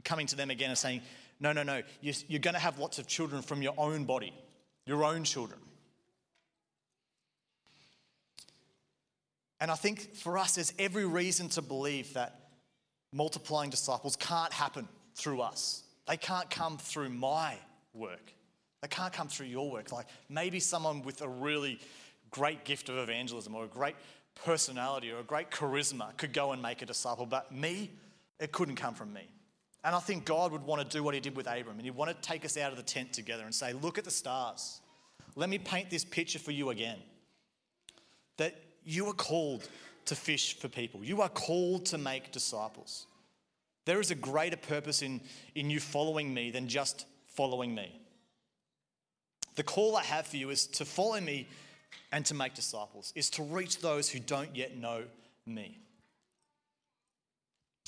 coming 0.04 0.28
to 0.28 0.36
them 0.36 0.50
again 0.50 0.70
and 0.70 0.78
saying, 0.78 1.02
no, 1.40 1.54
no, 1.54 1.64
no, 1.64 1.82
you're 2.02 2.40
going 2.40 2.56
to 2.56 2.60
have 2.60 2.80
lots 2.80 3.00
of 3.00 3.08
children 3.08 3.42
from 3.42 3.62
your 3.62 3.74
own 3.78 4.04
body, 4.04 4.34
your 4.86 5.04
own 5.04 5.24
children. 5.24 5.60
And 9.60 9.72
I 9.72 9.76
think 9.76 10.16
for 10.16 10.38
us, 10.38 10.56
there's 10.56 10.74
every 10.78 11.06
reason 11.06 11.50
to 11.50 11.62
believe 11.62 12.14
that 12.14 12.50
multiplying 13.14 13.70
disciples 13.70 14.16
can't 14.16 14.54
happen 14.54 14.88
through 15.16 15.42
us. 15.42 15.84
They 16.08 16.18
can't 16.18 16.50
come 16.50 16.78
through 16.78 17.10
my 17.10 17.56
work. 17.94 18.34
They 18.82 18.88
can't 18.88 19.12
come 19.12 19.28
through 19.28 19.48
your 19.48 19.72
work. 19.72 19.92
Like 19.92 20.08
maybe 20.30 20.60
someone 20.60 21.02
with 21.02 21.22
a 21.22 21.28
really 21.28 21.80
great 22.30 22.66
gift 22.66 22.90
of 22.90 22.98
evangelism 22.98 23.56
or 23.56 23.66
a 23.66 23.68
great 23.68 23.96
personality 24.44 25.12
or 25.12 25.20
a 25.20 25.24
great 25.24 25.52
charisma 25.52 26.16
could 26.18 26.34
go 26.34 26.52
and 26.52 26.62
make 26.62 26.82
a 26.82 26.86
disciple, 26.86 27.26
but 27.26 27.52
me, 27.52 27.92
it 28.40 28.52
couldn't 28.52 28.76
come 28.76 28.94
from 28.94 29.14
me. 29.14 29.28
And 29.84 29.96
I 29.96 30.00
think 30.00 30.26
God 30.26 30.52
would 30.52 30.64
want 30.64 30.82
to 30.82 30.98
do 30.98 31.04
what 31.04 31.14
he 31.14 31.20
did 31.20 31.36
with 31.36 31.48
Abram, 31.48 31.78
and 31.78 31.82
he'd 31.82 31.92
want 31.92 32.10
to 32.10 32.28
take 32.28 32.44
us 32.44 32.58
out 32.58 32.72
of 32.72 32.78
the 32.78 32.84
tent 32.84 33.14
together 33.14 33.44
and 33.44 33.54
say, 33.54 33.74
Look 33.74 33.98
at 33.98 34.04
the 34.04 34.12
stars. 34.12 34.82
Let 35.36 35.50
me 35.50 35.60
paint 35.60 35.90
this 35.90 36.04
picture 36.04 36.40
for 36.40 36.52
you 36.52 36.72
again. 36.72 36.98
That 38.38 38.56
you 38.84 39.08
are 39.08 39.14
called 39.14 39.68
to 40.06 40.16
fish 40.16 40.58
for 40.58 40.68
people, 40.68 41.04
you 41.04 41.22
are 41.22 41.30
called 41.30 41.86
to 41.88 41.98
make 41.98 42.32
disciples. 42.32 43.06
There 43.86 44.02
is 44.02 44.12
a 44.12 44.16
greater 44.16 44.58
purpose 44.58 45.02
in, 45.02 45.22
in 45.56 45.70
you 45.70 45.80
following 45.80 46.34
me 46.34 46.52
than 46.52 46.68
just 46.68 47.06
following 47.28 47.74
me. 47.74 48.02
The 49.56 49.64
call 49.64 49.96
I 49.96 50.04
have 50.04 50.28
for 50.28 50.36
you 50.36 50.50
is 50.50 50.68
to 50.68 50.84
follow 50.86 51.22
me 51.22 51.48
and 52.12 52.26
to 52.26 52.34
make 52.34 52.54
disciples, 52.54 53.14
is 53.16 53.30
to 53.32 53.44
reach 53.44 53.80
those 53.80 54.10
who 54.10 54.20
don't 54.20 54.56
yet 54.56 54.78
know 54.78 55.04
me. 55.46 55.78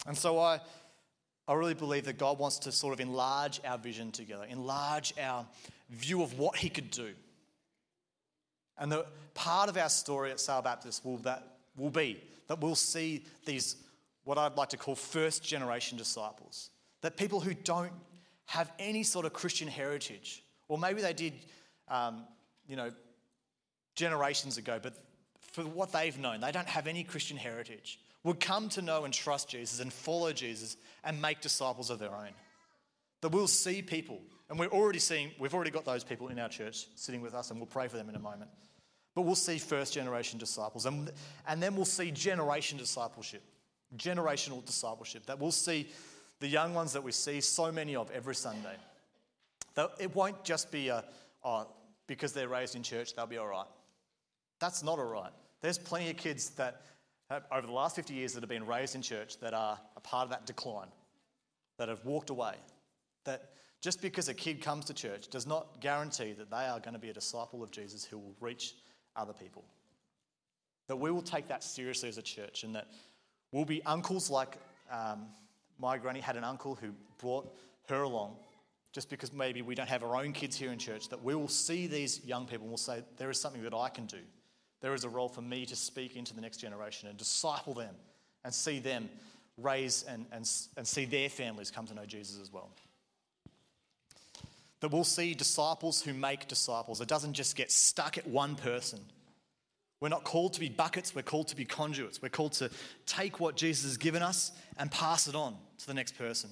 And 0.08 0.18
so 0.18 0.40
I, 0.40 0.60
I 1.48 1.54
really 1.54 1.74
believe 1.74 2.06
that 2.06 2.18
God 2.18 2.40
wants 2.40 2.60
to 2.60 2.72
sort 2.72 2.94
of 2.94 3.00
enlarge 3.00 3.60
our 3.66 3.78
vision 3.78 4.12
together, 4.12 4.46
enlarge 4.50 5.14
our 5.22 5.46
view 5.90 6.22
of 6.22 6.38
what 6.38 6.56
He 6.56 6.70
could 6.70 6.92
do. 6.92 7.14
And 8.78 8.92
the 8.92 9.06
part 9.34 9.70
of 9.70 9.78
our 9.78 9.90
story 9.90 10.32
at 10.32 10.40
Sale 10.40 10.62
Baptist 10.62 11.04
will, 11.04 11.18
that, 11.18 11.58
will 11.78 11.90
be 11.90 12.22
that 12.48 12.62
we'll 12.62 12.76
see 12.76 13.24
these, 13.46 13.76
what 14.24 14.38
I'd 14.38 14.56
like 14.56 14.70
to 14.70 14.78
call 14.78 14.96
first 14.96 15.44
generation 15.44 15.98
disciples. 15.98 16.70
That 17.02 17.16
people 17.16 17.40
who 17.40 17.54
don't 17.54 17.92
have 18.46 18.72
any 18.80 19.04
sort 19.04 19.26
of 19.26 19.34
Christian 19.34 19.68
heritage, 19.68 20.44
or 20.68 20.78
maybe 20.78 21.02
they 21.02 21.14
did, 21.14 21.34
um, 21.88 22.24
you 22.68 22.76
know, 22.76 22.92
generations 24.00 24.58
ago, 24.58 24.80
but 24.82 24.94
for 25.52 25.64
what 25.64 25.92
they've 25.92 26.18
known, 26.18 26.40
they 26.40 26.52
don't 26.52 26.68
have 26.68 26.88
any 26.88 27.04
Christian 27.04 27.38
heritage, 27.38 28.00
would 28.24 28.40
come 28.40 28.70
to 28.70 28.82
know 28.82 29.04
and 29.04 29.14
trust 29.14 29.50
Jesus 29.50 29.80
and 29.80 29.92
follow 29.92 30.32
Jesus 30.32 30.78
and 31.04 31.22
make 31.22 31.42
disciples 31.42 31.90
of 31.90 32.00
their 32.00 32.14
own. 32.14 32.32
That 33.22 33.30
we'll 33.30 33.48
see 33.48 33.82
people, 33.82 34.22
and 34.50 34.58
we're 34.58 34.68
already 34.68 35.00
seeing, 35.00 35.32
we've 35.38 35.54
already 35.54 35.72
got 35.72 35.86
those 35.86 36.04
people 36.04 36.30
in 36.30 36.40
our 36.40 36.50
church 36.50 36.88
sitting 36.96 37.22
with 37.22 37.34
us, 37.34 37.52
and 37.52 37.60
we'll 37.60 37.68
pray 37.68 37.88
for 37.88 37.98
them 37.98 38.10
in 38.10 38.16
a 38.16 38.20
moment. 38.20 38.50
But 39.16 39.24
we'll 39.24 39.36
see 39.36 39.58
first 39.58 39.94
generation 39.94 40.40
disciples, 40.40 40.86
and, 40.86 41.12
and 41.48 41.62
then 41.62 41.76
we'll 41.76 41.86
see 41.86 42.12
generation 42.12 42.78
discipleship, 42.78 43.44
generational 43.98 44.66
discipleship, 44.66 45.26
that 45.26 45.40
we'll 45.40 45.52
see 45.52 45.90
the 46.40 46.48
young 46.48 46.74
ones 46.74 46.94
that 46.94 47.04
we 47.04 47.12
see 47.12 47.42
so 47.42 47.72
many 47.72 47.96
of 47.96 48.10
every 48.12 48.36
Sunday. 48.36 48.76
That 49.76 49.92
it 50.00 50.16
won't 50.16 50.44
just 50.46 50.72
be 50.72 50.88
a, 50.88 51.04
oh, 51.44 51.68
because 52.08 52.32
they're 52.32 52.48
raised 52.48 52.76
in 52.76 52.84
church, 52.84 53.14
they'll 53.16 53.28
be 53.28 53.38
all 53.38 53.48
right. 53.48 53.68
That's 54.60 54.84
not 54.84 55.00
all 55.00 55.06
right. 55.06 55.32
There's 55.62 55.78
plenty 55.78 56.10
of 56.10 56.17
kids 56.17 56.50
that 56.52 56.82
have, 57.30 57.43
over 57.52 57.65
the 57.65 57.74
last 57.74 57.95
50 57.95 58.13
years 58.13 58.34
that 58.34 58.41
have 58.41 58.50
been 58.50 58.65
raised 58.65 58.95
in 58.95 59.02
church 59.02 59.39
that 59.39 59.54
are 59.54 59.80
a 59.95 60.00
part 60.00 60.26
of 60.26 60.30
that 60.32 60.45
decline, 60.45 60.88
that 61.78 61.89
have 61.89 62.04
walked 62.06 62.30
away. 62.30 62.56
That 63.26 63.52
just 63.82 64.02
because 64.02 64.28
a 64.28 64.34
kid 64.34 64.62
comes 64.62 64.86
to 64.86 64.93
church 64.93 65.30
does 65.30 65.48
not 65.48 65.80
guarantee 65.80 66.34
that 66.34 66.50
they 66.50 66.65
are 66.65 66.80
going 66.80 66.93
to 66.93 67.00
be 67.00 67.10
a 67.10 67.13
disciple 67.13 67.63
of 67.63 67.72
Jesus 67.72 68.04
who 68.04 68.17
will 68.17 68.36
reach 68.41 68.76
other 69.15 69.34
people. 69.34 69.63
That 70.88 70.98
we 70.98 71.12
will 71.12 71.22
take 71.22 71.48
that 71.48 71.63
seriously 71.63 72.10
as 72.10 72.17
a 72.17 72.22
church 72.22 72.63
and 72.63 72.76
that 72.76 72.88
we'll 73.52 73.65
be 73.65 73.84
uncles 73.86 74.30
like 74.30 74.58
um, 74.91 75.28
my 75.78 75.98
granny 75.98 76.19
had 76.19 76.36
an 76.36 76.43
uncle 76.43 76.76
who 76.76 76.89
brought 77.19 77.54
her 77.88 78.02
along 78.02 78.36
just 78.91 79.10
because 79.10 79.32
maybe 79.32 79.62
we 79.62 79.76
don't 79.76 79.88
have 79.88 80.04
our 80.04 80.15
own 80.15 80.34
kids 80.34 80.58
here 80.58 80.72
in 80.72 80.80
church, 80.80 81.10
that 81.10 81.24
we 81.24 81.36
will 81.36 81.48
see 81.48 81.86
these 81.86 82.26
young 82.26 82.45
people 82.45 82.63
and 82.63 82.69
we'll 82.69 82.78
say, 82.78 83.04
there 83.17 83.30
is 83.30 83.39
something 83.39 83.62
that 83.62 83.74
I 83.74 83.88
can 83.88 84.08
do 84.08 84.17
there 84.82 84.94
is 84.94 85.04
a 85.04 85.10
role 85.10 85.30
for 85.30 85.42
me 85.42 85.65
to 85.65 85.76
speak 85.76 86.15
into 86.15 86.34
the 86.34 86.42
next 86.42 86.58
generation 86.58 87.10
and 87.10 87.18
disciple 87.18 87.74
them 87.74 87.94
and 88.44 88.54
see 88.54 88.80
them 88.80 89.10
raise 89.58 90.04
and, 90.04 90.26
and, 90.32 90.50
and 90.78 90.88
see 90.88 91.06
their 91.06 91.30
families 91.30 91.72
come 91.72 91.86
to 91.88 91.94
know 91.94 92.06
Jesus 92.06 92.39
as 92.42 92.52
well. 92.52 92.70
That 94.80 94.92
we'll 94.92 95.04
see 95.04 95.34
disciples 95.34 96.02
who 96.02 96.13
make 96.13 96.48
disciples. 96.48 97.02
It 97.02 97.10
doesn't 97.10 97.34
just 97.34 97.56
get 97.56 97.72
stuck 97.72 98.18
at 98.18 98.26
one 98.26 98.56
person. 98.56 99.00
We're 100.00 100.10
not 100.10 100.24
called 100.24 100.54
to 100.54 100.62
be 100.62 100.70
buckets, 100.70 101.13
we're 101.13 101.24
called 101.24 101.50
to 101.50 101.58
be 101.58 101.65
conduits. 101.65 102.22
We're 102.22 102.30
called 102.30 102.54
to 102.54 102.70
take 103.06 103.42
what 103.42 103.58
Jesus 103.58 103.84
has 103.84 103.98
given 103.98 104.22
us 104.22 104.54
and 104.78 104.89
pass 104.89 105.28
it 105.28 105.36
on 105.36 105.58
to 105.80 105.88
the 105.88 105.94
next 105.94 106.18
person. 106.18 106.50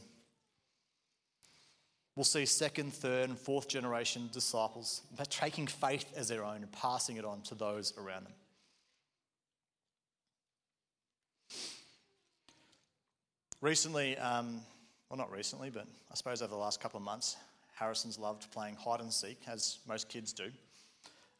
We'll 2.18 2.24
see 2.24 2.48
second, 2.48 2.96
third, 2.96 3.30
and 3.30 3.38
fourth 3.38 3.68
generation 3.68 4.28
disciples 4.34 5.04
taking 5.30 5.68
faith 5.68 6.12
as 6.16 6.28
their 6.28 6.44
own 6.44 6.64
and 6.64 6.72
passing 6.72 7.18
it 7.18 7.24
on 7.24 7.42
to 7.42 7.54
those 7.54 7.94
around 7.96 8.26
them. 8.26 8.34
Recently, 13.62 14.18
um, 14.18 14.62
well, 15.12 15.20
not 15.20 15.32
recently, 15.32 15.70
but 15.70 15.86
I 16.12 16.16
suppose 16.16 16.42
over 16.42 16.50
the 16.50 16.58
last 16.58 16.82
couple 16.82 16.98
of 16.98 17.04
months, 17.04 17.38
Harrison's 17.76 18.18
loved 18.18 18.52
playing 18.52 18.78
hide 18.78 19.00
and 19.00 19.14
seek, 19.14 19.38
as 19.48 19.78
most 19.88 20.10
kids 20.10 20.34
do. 20.34 20.50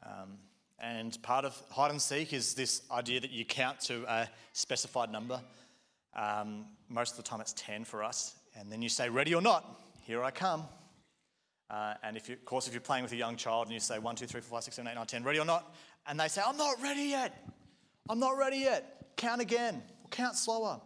Um, 0.06 0.38
and 0.78 1.20
part 1.24 1.44
of 1.44 1.60
hide 1.72 1.90
and 1.90 2.00
seek 2.00 2.34
is 2.34 2.54
this 2.54 2.84
idea 2.92 3.20
that 3.20 3.32
you 3.32 3.46
count 3.46 3.80
to 3.82 4.06
a 4.08 4.30
specified 4.54 5.12
number. 5.12 5.42
Um, 6.16 6.66
most 6.88 7.18
of 7.18 7.18
the 7.18 7.24
time, 7.24 7.42
it's 7.42 7.54
10 7.54 7.84
for 7.84 8.04
us. 8.04 8.36
And 8.56 8.72
then 8.72 8.84
you 8.84 8.90
say, 8.90 9.10
ready 9.10 9.34
or 9.34 9.42
not 9.42 9.87
here 10.08 10.24
I 10.24 10.32
come. 10.32 10.64
Uh, 11.70 11.96
and 12.02 12.16
if 12.16 12.30
you, 12.30 12.36
of 12.36 12.46
course, 12.46 12.66
if 12.66 12.74
you're 12.74 12.80
playing 12.80 13.04
with 13.04 13.12
a 13.12 13.18
young 13.18 13.36
child 13.36 13.66
and 13.66 13.74
you 13.74 13.80
say 13.82 14.00
1, 14.00 14.16
2, 14.16 14.26
3, 14.26 14.40
4, 14.40 14.58
5, 14.60 14.64
6, 14.64 14.76
7, 14.78 14.90
8, 14.90 14.96
9, 14.96 15.06
10, 15.06 15.24
ready 15.26 15.40
or 15.40 15.46
not? 15.46 15.76
And 16.08 16.18
they 16.18 16.30
say, 16.30 16.42
I'm 16.46 16.56
not 16.56 16.82
ready 16.82 17.04
yet. 17.04 17.46
I'm 18.10 18.18
not 18.18 18.38
ready 18.38 18.60
yet. 18.60 19.12
Count 19.18 19.42
again. 19.42 19.84
Or 20.06 20.08
count 20.10 20.38
slower. 20.38 20.80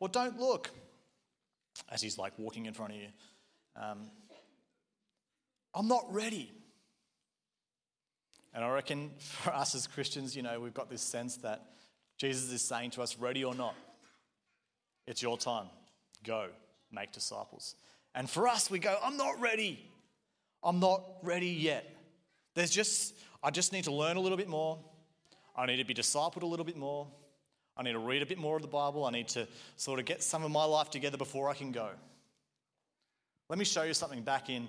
Or 0.00 0.08
don't 0.08 0.40
look. 0.40 0.70
As 1.88 2.02
he's 2.02 2.18
like 2.18 2.32
walking 2.36 2.66
in 2.66 2.74
front 2.74 2.94
of 2.94 2.98
you. 2.98 3.06
Um, 3.76 4.10
I'm 5.72 5.86
not 5.86 6.12
ready. 6.12 6.50
And 8.52 8.64
I 8.64 8.70
reckon 8.70 9.12
for 9.18 9.54
us 9.54 9.76
as 9.76 9.86
Christians, 9.86 10.34
you 10.34 10.42
know, 10.42 10.58
we've 10.58 10.74
got 10.74 10.90
this 10.90 11.02
sense 11.02 11.36
that 11.38 11.62
Jesus 12.16 12.50
is 12.50 12.62
saying 12.62 12.90
to 12.92 13.02
us, 13.02 13.16
ready 13.20 13.44
or 13.44 13.54
not, 13.54 13.76
it's 15.06 15.22
your 15.22 15.38
time. 15.38 15.66
Go, 16.24 16.48
make 16.90 17.12
disciples. 17.12 17.76
And 18.18 18.28
for 18.28 18.48
us, 18.48 18.68
we 18.68 18.80
go, 18.80 18.98
I'm 19.00 19.16
not 19.16 19.40
ready. 19.40 19.78
I'm 20.64 20.80
not 20.80 21.04
ready 21.22 21.50
yet. 21.50 21.88
There's 22.56 22.68
just, 22.70 23.14
I 23.44 23.52
just 23.52 23.72
need 23.72 23.84
to 23.84 23.92
learn 23.92 24.16
a 24.16 24.20
little 24.20 24.36
bit 24.36 24.48
more. 24.48 24.76
I 25.54 25.66
need 25.66 25.76
to 25.76 25.84
be 25.84 25.94
discipled 25.94 26.42
a 26.42 26.46
little 26.46 26.64
bit 26.64 26.76
more. 26.76 27.06
I 27.76 27.84
need 27.84 27.92
to 27.92 28.00
read 28.00 28.22
a 28.22 28.26
bit 28.26 28.38
more 28.38 28.56
of 28.56 28.62
the 28.62 28.66
Bible. 28.66 29.04
I 29.04 29.12
need 29.12 29.28
to 29.28 29.46
sort 29.76 30.00
of 30.00 30.04
get 30.04 30.20
some 30.20 30.42
of 30.42 30.50
my 30.50 30.64
life 30.64 30.90
together 30.90 31.16
before 31.16 31.48
I 31.48 31.54
can 31.54 31.70
go. 31.70 31.90
Let 33.48 33.56
me 33.56 33.64
show 33.64 33.84
you 33.84 33.94
something 33.94 34.22
back 34.22 34.50
in 34.50 34.68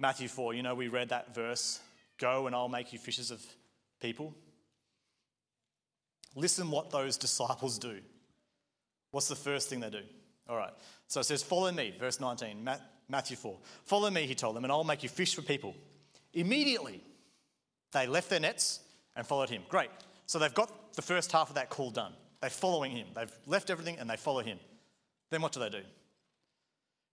Matthew 0.00 0.26
4. 0.26 0.54
You 0.54 0.64
know, 0.64 0.74
we 0.74 0.88
read 0.88 1.10
that 1.10 1.32
verse 1.32 1.78
Go 2.18 2.48
and 2.48 2.56
I'll 2.56 2.68
make 2.68 2.92
you 2.92 2.98
fishers 2.98 3.30
of 3.30 3.40
people. 4.02 4.34
Listen 6.34 6.72
what 6.72 6.90
those 6.90 7.16
disciples 7.16 7.78
do. 7.78 8.00
What's 9.12 9.28
the 9.28 9.36
first 9.36 9.68
thing 9.68 9.78
they 9.78 9.90
do? 9.90 10.02
All 10.50 10.56
right. 10.56 10.72
So 11.06 11.20
it 11.20 11.24
says, 11.24 11.42
Follow 11.44 11.70
me, 11.70 11.94
verse 11.98 12.18
19, 12.20 12.68
Matthew 13.08 13.36
4. 13.36 13.56
Follow 13.84 14.10
me, 14.10 14.26
he 14.26 14.34
told 14.34 14.56
them, 14.56 14.64
and 14.64 14.72
I'll 14.72 14.84
make 14.84 15.04
you 15.04 15.08
fish 15.08 15.34
for 15.34 15.42
people. 15.42 15.76
Immediately, 16.34 17.00
they 17.92 18.06
left 18.08 18.28
their 18.28 18.40
nets 18.40 18.80
and 19.14 19.24
followed 19.26 19.48
him. 19.48 19.62
Great. 19.68 19.90
So 20.26 20.38
they've 20.38 20.52
got 20.52 20.94
the 20.94 21.02
first 21.02 21.30
half 21.30 21.48
of 21.48 21.54
that 21.54 21.70
call 21.70 21.90
done. 21.90 22.12
They're 22.40 22.50
following 22.50 22.92
him. 22.92 23.06
They've 23.14 23.32
left 23.46 23.70
everything 23.70 23.98
and 23.98 24.10
they 24.10 24.16
follow 24.16 24.40
him. 24.40 24.58
Then 25.30 25.42
what 25.42 25.52
do 25.52 25.60
they 25.60 25.70
do? 25.70 25.82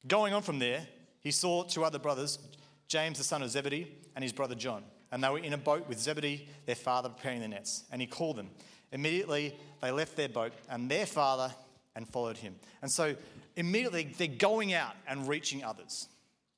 Going 0.07 0.33
on 0.33 0.41
from 0.41 0.59
there, 0.59 0.87
he 1.19 1.31
saw 1.31 1.63
two 1.63 1.83
other 1.83 1.99
brothers, 1.99 2.39
James 2.87 3.17
the 3.17 3.23
son 3.23 3.41
of 3.41 3.49
Zebedee 3.49 3.91
and 4.15 4.23
his 4.23 4.33
brother 4.33 4.55
John. 4.55 4.83
And 5.11 5.23
they 5.23 5.29
were 5.29 5.39
in 5.39 5.53
a 5.53 5.57
boat 5.57 5.87
with 5.87 5.99
Zebedee, 5.99 6.47
their 6.65 6.75
father, 6.75 7.09
preparing 7.09 7.39
their 7.39 7.49
nets. 7.49 7.83
And 7.91 8.01
he 8.01 8.07
called 8.07 8.35
them. 8.35 8.49
Immediately, 8.91 9.55
they 9.81 9.91
left 9.91 10.15
their 10.15 10.29
boat 10.29 10.53
and 10.69 10.89
their 10.89 11.05
father 11.05 11.51
and 11.97 12.07
followed 12.07 12.37
him. 12.37 12.55
And 12.81 12.89
so 12.89 13.15
immediately 13.57 14.15
they're 14.17 14.27
going 14.27 14.73
out 14.73 14.93
and 15.07 15.27
reaching 15.27 15.63
others. 15.63 16.07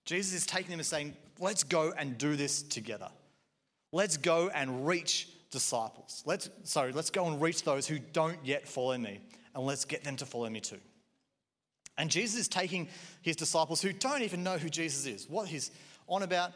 Jesus 0.06 0.34
is 0.34 0.45
taking 0.45 0.69
them 0.69 0.80
and 0.80 0.86
saying, 0.86 1.15
let's 1.39 1.63
go 1.63 1.93
and 1.97 2.17
do 2.17 2.36
this 2.36 2.62
together. 2.62 3.10
Let's 3.91 4.17
go 4.17 4.49
and 4.49 4.86
reach 4.86 5.30
disciples. 5.49 6.21
Let's, 6.25 6.49
sorry, 6.63 6.91
let's 6.91 7.10
go 7.10 7.25
and 7.25 7.41
reach 7.41 7.63
those 7.63 7.88
who 7.88 7.97
don't 7.97 8.38
yet 8.43 8.67
follow 8.67 8.97
me, 8.97 9.19
and 9.56 9.65
let's 9.65 9.86
get 9.86 10.04
them 10.04 10.15
to 10.17 10.25
follow 10.25 10.49
me 10.49 10.60
too. 10.60 10.78
And 11.97 12.12
Jesus 12.12 12.41
is 12.41 12.47
taking 12.47 12.88
his 13.21 13.36
disciples 13.36 13.82
who 13.82 13.91
don't 13.91 14.21
even 14.21 14.43
know 14.43 14.58
who 14.58 14.69
Jesus 14.69 15.06
is, 15.06 15.28
what 15.30 15.47
he's 15.47 15.71
on 16.08 16.23
about, 16.23 16.52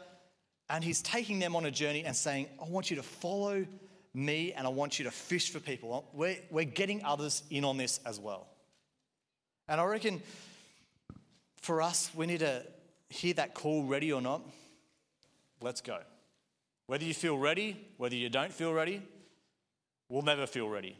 and 0.70 0.84
he's 0.84 1.02
taking 1.02 1.38
them 1.38 1.56
on 1.56 1.66
a 1.66 1.70
journey 1.70 2.04
and 2.04 2.14
saying, 2.14 2.48
I 2.62 2.68
want 2.68 2.90
you 2.90 2.96
to 2.96 3.02
follow 3.02 3.66
me 4.14 4.52
and 4.52 4.66
I 4.66 4.70
want 4.70 4.98
you 4.98 5.04
to 5.06 5.10
fish 5.10 5.50
for 5.50 5.60
people. 5.60 6.08
We're, 6.12 6.38
we're 6.50 6.64
getting 6.64 7.04
others 7.04 7.42
in 7.50 7.64
on 7.64 7.76
this 7.76 8.00
as 8.06 8.20
well. 8.20 8.46
And 9.68 9.80
I 9.80 9.84
reckon 9.84 10.22
for 11.60 11.80
us, 11.80 12.10
we 12.14 12.26
need 12.26 12.40
to 12.40 12.64
hear 13.08 13.34
that 13.34 13.54
call, 13.54 13.84
ready 13.84 14.12
or 14.12 14.20
not. 14.20 14.42
Let's 15.60 15.80
go. 15.80 15.98
Whether 16.86 17.04
you 17.04 17.14
feel 17.14 17.38
ready, 17.38 17.76
whether 17.96 18.14
you 18.14 18.28
don't 18.28 18.52
feel 18.52 18.72
ready, 18.72 19.00
we'll 20.10 20.22
never 20.22 20.46
feel 20.46 20.68
ready. 20.68 20.98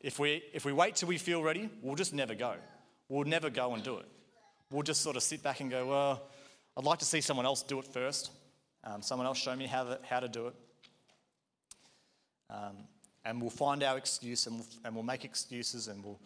If 0.00 0.18
we, 0.18 0.42
if 0.52 0.64
we 0.64 0.72
wait 0.72 0.96
till 0.96 1.08
we 1.08 1.18
feel 1.18 1.42
ready, 1.42 1.70
we'll 1.80 1.94
just 1.94 2.12
never 2.12 2.34
go. 2.34 2.54
We'll 3.08 3.24
never 3.24 3.50
go 3.50 3.74
and 3.74 3.84
do 3.84 3.98
it. 3.98 4.06
We'll 4.72 4.82
just 4.82 5.02
sort 5.02 5.16
of 5.16 5.22
sit 5.22 5.42
back 5.42 5.60
and 5.60 5.70
go, 5.70 5.86
well, 5.86 6.22
I'd 6.76 6.84
like 6.84 6.98
to 6.98 7.04
see 7.04 7.20
someone 7.20 7.46
else 7.46 7.62
do 7.62 7.78
it 7.78 7.86
first. 7.86 8.32
Um, 8.82 9.02
someone 9.02 9.26
else 9.26 9.38
show 9.38 9.54
me 9.54 9.66
how, 9.66 9.84
the, 9.84 10.00
how 10.02 10.18
to 10.18 10.28
do 10.28 10.48
it. 10.48 10.54
Um, 12.50 12.78
and 13.24 13.40
we'll 13.40 13.50
find 13.50 13.84
our 13.84 13.96
excuse 13.96 14.48
and 14.48 14.56
we'll, 14.56 14.66
and 14.84 14.94
we'll 14.94 15.04
make 15.04 15.24
excuses 15.24 15.86
and 15.86 16.02
we'll 16.02 16.18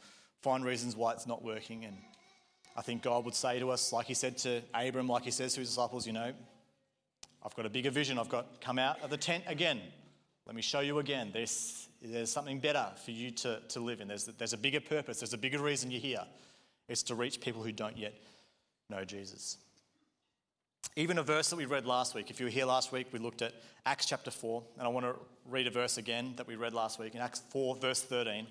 find 0.46 0.64
reasons 0.64 0.94
why 0.94 1.12
it's 1.12 1.26
not 1.26 1.42
working. 1.42 1.84
And 1.84 1.96
I 2.76 2.80
think 2.80 3.02
God 3.02 3.24
would 3.24 3.34
say 3.34 3.58
to 3.58 3.72
us, 3.72 3.92
like 3.92 4.06
He 4.06 4.14
said 4.14 4.38
to 4.38 4.62
Abram, 4.72 5.08
like 5.08 5.24
He 5.24 5.32
says 5.32 5.54
to 5.54 5.60
His 5.60 5.70
disciples, 5.70 6.06
you 6.06 6.12
know, 6.12 6.32
I've 7.44 7.56
got 7.56 7.66
a 7.66 7.68
bigger 7.68 7.90
vision. 7.90 8.16
I've 8.16 8.28
got 8.28 8.60
come 8.60 8.78
out 8.78 9.02
of 9.02 9.10
the 9.10 9.16
tent 9.16 9.42
again. 9.48 9.80
Let 10.46 10.54
me 10.54 10.62
show 10.62 10.78
you 10.78 11.00
again. 11.00 11.30
There's, 11.32 11.88
there's 12.00 12.30
something 12.30 12.60
better 12.60 12.86
for 13.04 13.10
you 13.10 13.32
to, 13.32 13.58
to 13.70 13.80
live 13.80 14.00
in. 14.00 14.06
There's, 14.06 14.26
there's 14.26 14.52
a 14.52 14.56
bigger 14.56 14.78
purpose. 14.78 15.18
There's 15.18 15.32
a 15.32 15.38
bigger 15.38 15.58
reason 15.58 15.90
you're 15.90 16.00
here. 16.00 16.24
It's 16.88 17.02
to 17.04 17.16
reach 17.16 17.40
people 17.40 17.64
who 17.64 17.72
don't 17.72 17.98
yet 17.98 18.14
know 18.88 19.04
Jesus. 19.04 19.56
Even 20.94 21.18
a 21.18 21.24
verse 21.24 21.50
that 21.50 21.56
we 21.56 21.64
read 21.64 21.86
last 21.86 22.14
week. 22.14 22.30
If 22.30 22.38
you 22.38 22.46
were 22.46 22.50
here 22.50 22.66
last 22.66 22.92
week, 22.92 23.08
we 23.10 23.18
looked 23.18 23.42
at 23.42 23.52
Acts 23.84 24.06
chapter 24.06 24.30
4, 24.30 24.62
and 24.78 24.86
I 24.86 24.90
want 24.90 25.06
to 25.06 25.16
read 25.50 25.66
a 25.66 25.72
verse 25.72 25.98
again 25.98 26.34
that 26.36 26.46
we 26.46 26.54
read 26.54 26.72
last 26.72 27.00
week 27.00 27.16
in 27.16 27.20
Acts 27.20 27.42
4, 27.50 27.78
verse 27.80 28.02
13. 28.02 28.46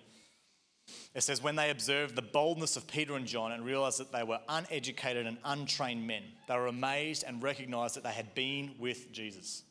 It 1.13 1.21
says, 1.21 1.41
When 1.41 1.55
they 1.55 1.69
observed 1.69 2.15
the 2.15 2.21
boldness 2.21 2.75
of 2.75 2.87
Peter 2.87 3.15
and 3.15 3.25
John 3.25 3.51
and 3.51 3.65
realized 3.65 3.99
that 3.99 4.11
they 4.11 4.23
were 4.23 4.39
uneducated 4.49 5.25
and 5.25 5.37
untrained 5.43 6.05
men, 6.05 6.23
they 6.47 6.55
were 6.55 6.67
amazed 6.67 7.23
and 7.25 7.41
recognized 7.41 7.95
that 7.95 8.03
they 8.03 8.11
had 8.11 8.35
been 8.35 8.75
with 8.79 9.11
Jesus. 9.11 9.63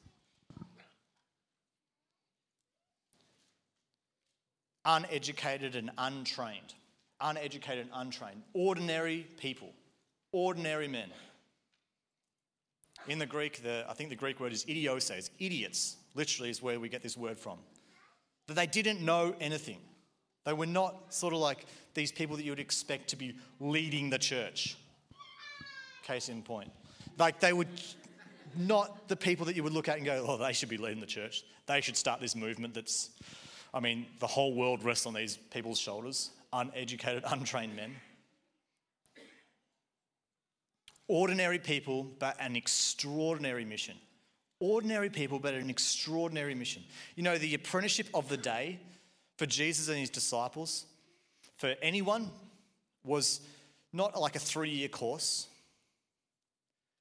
Uneducated 4.85 5.77
and 5.77 5.91
untrained. 5.97 6.75
Uneducated 7.21 7.87
and 7.87 7.95
untrained. 7.95 8.43
Ordinary 8.53 9.27
people. 9.39 9.73
Ordinary 10.33 10.89
men. 10.89 11.11
In 13.07 13.19
the 13.19 13.27
Greek, 13.27 13.63
the, 13.63 13.85
I 13.89 13.95
think 13.95 14.11
the 14.11 14.17
Greek 14.17 14.41
word 14.41 14.53
is 14.53 14.65
idioses, 14.65 15.31
idiots, 15.39 15.97
literally 16.15 16.51
is 16.51 16.63
where 16.63 16.81
we 16.81 16.89
get 16.89 17.03
this 17.03 17.17
word 17.17 17.39
from. 17.39 17.59
That 18.47 18.55
they 18.55 18.67
didn't 18.67 19.01
know 19.01 19.35
anything. 19.41 19.79
They 20.45 20.53
were 20.53 20.67
not 20.67 21.13
sort 21.15 21.33
of 21.33 21.41
like 21.41 21.67
these 21.95 22.13
people 22.13 22.37
that 22.37 22.45
you 22.45 22.53
would 22.53 22.61
expect 22.61 23.09
to 23.11 23.17
be 23.17 23.35
leading 23.61 24.11
the 24.11 24.19
church. 24.19 24.77
Case 26.03 26.29
in 26.29 26.43
point. 26.43 26.71
Like 27.19 27.41
they 27.41 27.53
would 27.53 27.69
not 28.57 29.09
the 29.09 29.17
people 29.17 29.47
that 29.47 29.57
you 29.57 29.63
would 29.63 29.73
look 29.73 29.89
at 29.89 29.97
and 29.97 30.07
go, 30.07 30.25
oh, 30.29 30.37
they 30.37 30.53
should 30.53 30.69
be 30.69 30.77
leading 30.77 31.01
the 31.01 31.07
church. 31.07 31.45
They 31.67 31.81
should 31.81 31.97
start 31.97 32.21
this 32.21 32.37
movement 32.37 32.75
that's, 32.75 33.11
I 33.73 33.81
mean, 33.81 34.07
the 34.21 34.27
whole 34.27 34.55
world 34.55 34.85
rests 34.85 35.07
on 35.07 35.15
these 35.15 35.37
people's 35.37 35.79
shoulders. 35.79 36.31
Uneducated, 36.53 37.25
untrained 37.29 37.75
men. 37.75 37.97
Ordinary 41.09 41.59
people, 41.59 42.07
but 42.19 42.37
an 42.41 42.57
extraordinary 42.57 43.65
mission. 43.65 43.97
Ordinary 44.61 45.11
people, 45.11 45.39
but 45.39 45.55
an 45.55 45.69
extraordinary 45.69 46.55
mission. 46.55 46.83
You 47.17 47.23
know, 47.23 47.37
the 47.37 47.55
apprenticeship 47.55 48.09
of 48.15 48.29
the 48.29 48.37
day 48.37 48.79
for 49.37 49.47
Jesus 49.47 49.89
and 49.89 49.99
his 49.99 50.11
disciples, 50.11 50.87
for 51.57 51.75
anyone, 51.83 52.31
was 53.05 53.41
not 53.93 54.19
like 54.19 54.37
a 54.37 54.39
three 54.39 54.71
year 54.71 54.89
course. 54.89 55.47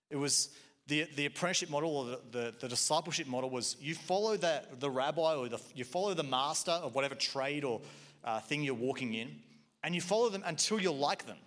It 0.10 0.18
was 0.18 0.50
the, 0.88 1.08
the 1.16 1.26
apprenticeship 1.26 1.70
model 1.70 1.96
or 1.96 2.06
the, 2.06 2.20
the, 2.32 2.54
the, 2.60 2.68
discipleship 2.68 3.26
model 3.26 3.50
was 3.50 3.78
you 3.80 3.96
follow 3.96 4.36
the, 4.36 4.62
the 4.80 4.90
rabbi 4.90 5.34
or 5.34 5.48
the, 5.48 5.60
you 5.74 5.86
follow 5.86 6.14
the 6.14 6.24
master 6.24 6.72
of 6.72 6.94
whatever 6.94 7.16
trade 7.16 7.64
or 7.64 7.82
uh, 8.24 8.40
thing 8.42 8.64
you're 8.64 8.74
walking 8.74 9.14
in, 9.14 9.36
and 9.84 9.96
you 9.96 10.02
follow 10.02 10.30
them 10.30 10.44
until 10.46 10.80
you're 10.80 10.94
like 10.94 11.26
them 11.26 11.38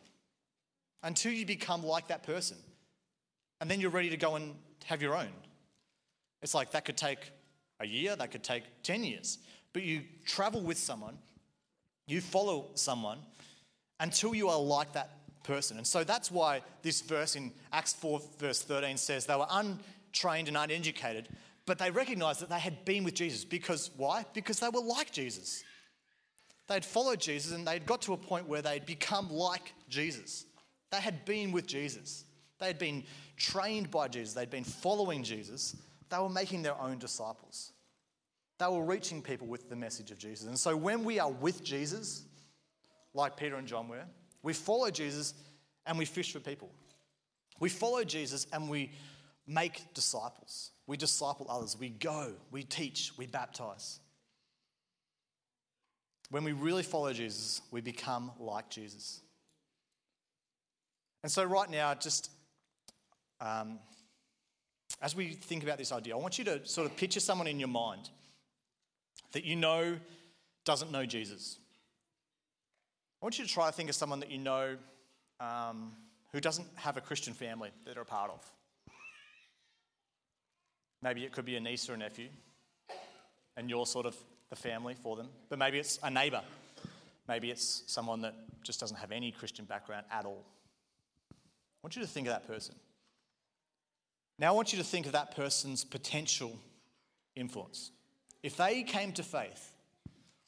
until 1.07 1.33
you 1.33 1.46
become 1.46 1.85
like 1.85 2.09
that 2.09 2.25
person. 2.25 2.57
And 3.61 3.70
then 3.70 3.81
you're 3.81 3.90
ready 3.90 4.11
to 4.11 4.16
go 4.16 4.35
and 4.35 4.55
have 4.85 5.01
your 5.01 5.16
own. 5.16 5.31
It's 6.42 6.53
like 6.53 6.72
that 6.72 6.85
could 6.85 6.96
take 6.96 7.31
a 7.81 7.87
year, 7.87 8.16
that 8.16 8.31
could 8.33 8.42
take 8.42 8.64
10 8.83 9.05
years. 9.05 9.38
But 9.77 9.83
you 9.83 10.05
travel 10.25 10.62
with 10.62 10.79
someone, 10.79 11.19
you 12.07 12.23
follow 12.23 12.69
someone 12.73 13.19
until 14.01 14.35
you 14.35 14.49
are 14.49 14.59
like 14.59 14.95
that 14.95 15.11
person. 15.43 15.77
And 15.77 15.87
so 15.87 16.03
that's 16.03 16.31
why 16.31 16.62
this 16.81 17.03
verse 17.03 17.37
in 17.37 17.53
Acts 17.75 17.93
4, 17.93 18.23
verse 18.39 18.62
13 18.62 18.97
says 18.97 19.27
they 19.27 19.37
were 19.37 19.47
untrained 19.51 20.49
and 20.49 20.57
uneducated, 20.57 21.29
but 21.67 21.79
they 21.79 21.91
recognized 21.91 22.41
that 22.41 22.49
they 22.49 22.59
had 22.59 22.87
been 22.87 23.05
with 23.05 23.12
Jesus. 23.12 23.45
Because 23.45 23.91
why? 23.99 24.25
Because 24.33 24.61
they 24.61 24.71
were 24.71 24.81
like 24.81 25.12
Jesus. 25.12 25.62
They'd 26.69 26.83
followed 26.83 27.21
Jesus 27.21 27.53
and 27.53 27.67
they'd 27.67 27.85
got 27.85 28.01
to 28.01 28.15
a 28.15 28.17
point 28.17 28.49
where 28.49 28.62
they'd 28.62 28.87
become 28.87 29.31
like 29.31 29.75
Jesus. 29.91 30.47
They 30.91 31.03
had 31.03 31.27
been 31.27 31.53
with 31.53 31.67
Jesus, 31.67 32.25
they 32.61 32.69
had 32.69 32.79
been 32.79 33.05
trained 33.37 33.91
by 33.91 34.09
Jesus, 34.09 34.33
they'd 34.33 34.49
been 34.49 34.65
following 34.65 35.23
Jesus. 35.23 35.77
They 36.09 36.17
were 36.17 36.31
making 36.31 36.62
their 36.62 36.81
own 36.81 36.97
disciples. 36.97 37.73
They 38.59 38.66
were 38.66 38.85
reaching 38.85 39.21
people 39.21 39.47
with 39.47 39.69
the 39.69 39.77
message 39.77 40.11
of 40.11 40.19
Jesus. 40.19 40.47
And 40.47 40.59
so 40.59 40.77
when 40.77 41.05
we 41.05 41.19
are 41.19 41.31
with 41.31 41.62
Jesus, 41.62 42.25
like 43.12 43.37
Peter 43.37 43.57
and 43.57 43.66
John 43.66 43.88
were, 43.88 44.05
we 44.42 44.53
follow 44.53 44.90
Jesus 44.90 45.35
and 45.87 45.99
we 45.99 46.05
fish 46.05 46.33
for 46.33 46.40
people. 46.40 46.71
We 47.61 47.69
follow 47.69 48.05
Jesus 48.05 48.47
and 48.53 48.69
we 48.69 48.92
make 49.47 49.92
disciples. 49.95 50.71
We 50.87 50.97
disciple 50.97 51.47
others. 51.49 51.77
We 51.79 51.90
go, 51.90 52.33
we 52.51 52.62
teach, 52.62 53.12
we 53.16 53.27
baptize. 53.27 54.01
When 56.31 56.45
we 56.45 56.53
really 56.53 56.83
follow 56.83 57.12
Jesus, 57.12 57.61
we 57.71 57.81
become 57.81 58.33
like 58.38 58.69
Jesus. 58.69 59.21
And 61.23 61.31
so, 61.31 61.45
right 61.45 61.71
now, 61.71 61.95
just 61.95 62.31
um, 63.40 63.79
as 65.01 65.14
we 65.14 65.35
think 65.35 65.62
about 65.62 65.79
this 65.79 65.92
idea, 65.92 66.14
I 66.14 66.19
want 66.19 66.38
you 66.38 66.45
to 66.47 66.66
sort 66.66 66.87
of 66.90 66.97
picture 66.97 67.21
someone 67.21 67.47
in 67.47 67.59
your 67.59 67.69
mind 67.69 68.11
that 69.33 69.45
you 69.45 69.57
know 69.57 69.97
doesn't 70.65 70.91
know 70.91 71.07
Jesus. 71.07 71.59
I 73.23 73.25
want 73.25 73.39
you 73.39 73.45
to 73.45 73.51
try 73.51 73.67
to 73.67 73.73
think 73.73 73.89
of 73.89 73.95
someone 73.95 74.21
that 74.21 74.31
you 74.31 74.39
know 74.39 74.77
um, 75.41 75.93
who 76.33 76.41
doesn't 76.41 76.67
have 76.77 76.97
a 76.97 77.01
Christian 77.01 77.35
family 77.35 77.71
that 77.85 77.95
they're 77.95 78.03
a 78.03 78.07
part 78.07 78.31
of. 78.31 78.51
Maybe 81.03 81.25
it 81.25 81.33
could 81.33 81.45
be 81.45 81.57
a 81.57 81.61
niece 81.61 81.89
or 81.89 81.95
a 81.95 81.97
nephew, 81.97 82.29
and 83.57 83.71
you're 83.71 83.87
sort 83.87 84.07
of 84.07 84.17
the 84.51 84.57
family 84.57 84.95
for 84.95 85.17
them. 85.17 85.29
But 85.49 85.59
maybe 85.59 85.79
it's 85.79 85.99
a 86.03 86.11
neighbour. 86.11 86.43
Maybe 87.29 87.51
it's 87.51 87.83
someone 87.87 88.23
that 88.23 88.35
just 88.62 88.81
doesn't 88.81 88.97
have 88.97 89.12
any 89.12 89.31
Christian 89.33 89.65
background 89.65 90.07
at 90.11 90.25
all 90.25 90.45
I 91.87 91.87
want 91.87 91.95
you 91.95 92.03
to 92.03 92.09
think 92.09 92.27
of 92.27 92.33
that 92.33 92.49
person. 92.49 92.75
Now, 94.41 94.49
I 94.49 94.51
want 94.51 94.73
you 94.73 94.79
to 94.79 94.85
think 94.85 95.07
of 95.07 95.12
that 95.12 95.37
person's 95.37 95.85
potential 95.85 96.59
influence. 97.37 97.93
If 98.47 98.57
they 98.57 98.85
came 98.85 99.11
to 99.15 99.25
faith, 99.25 99.73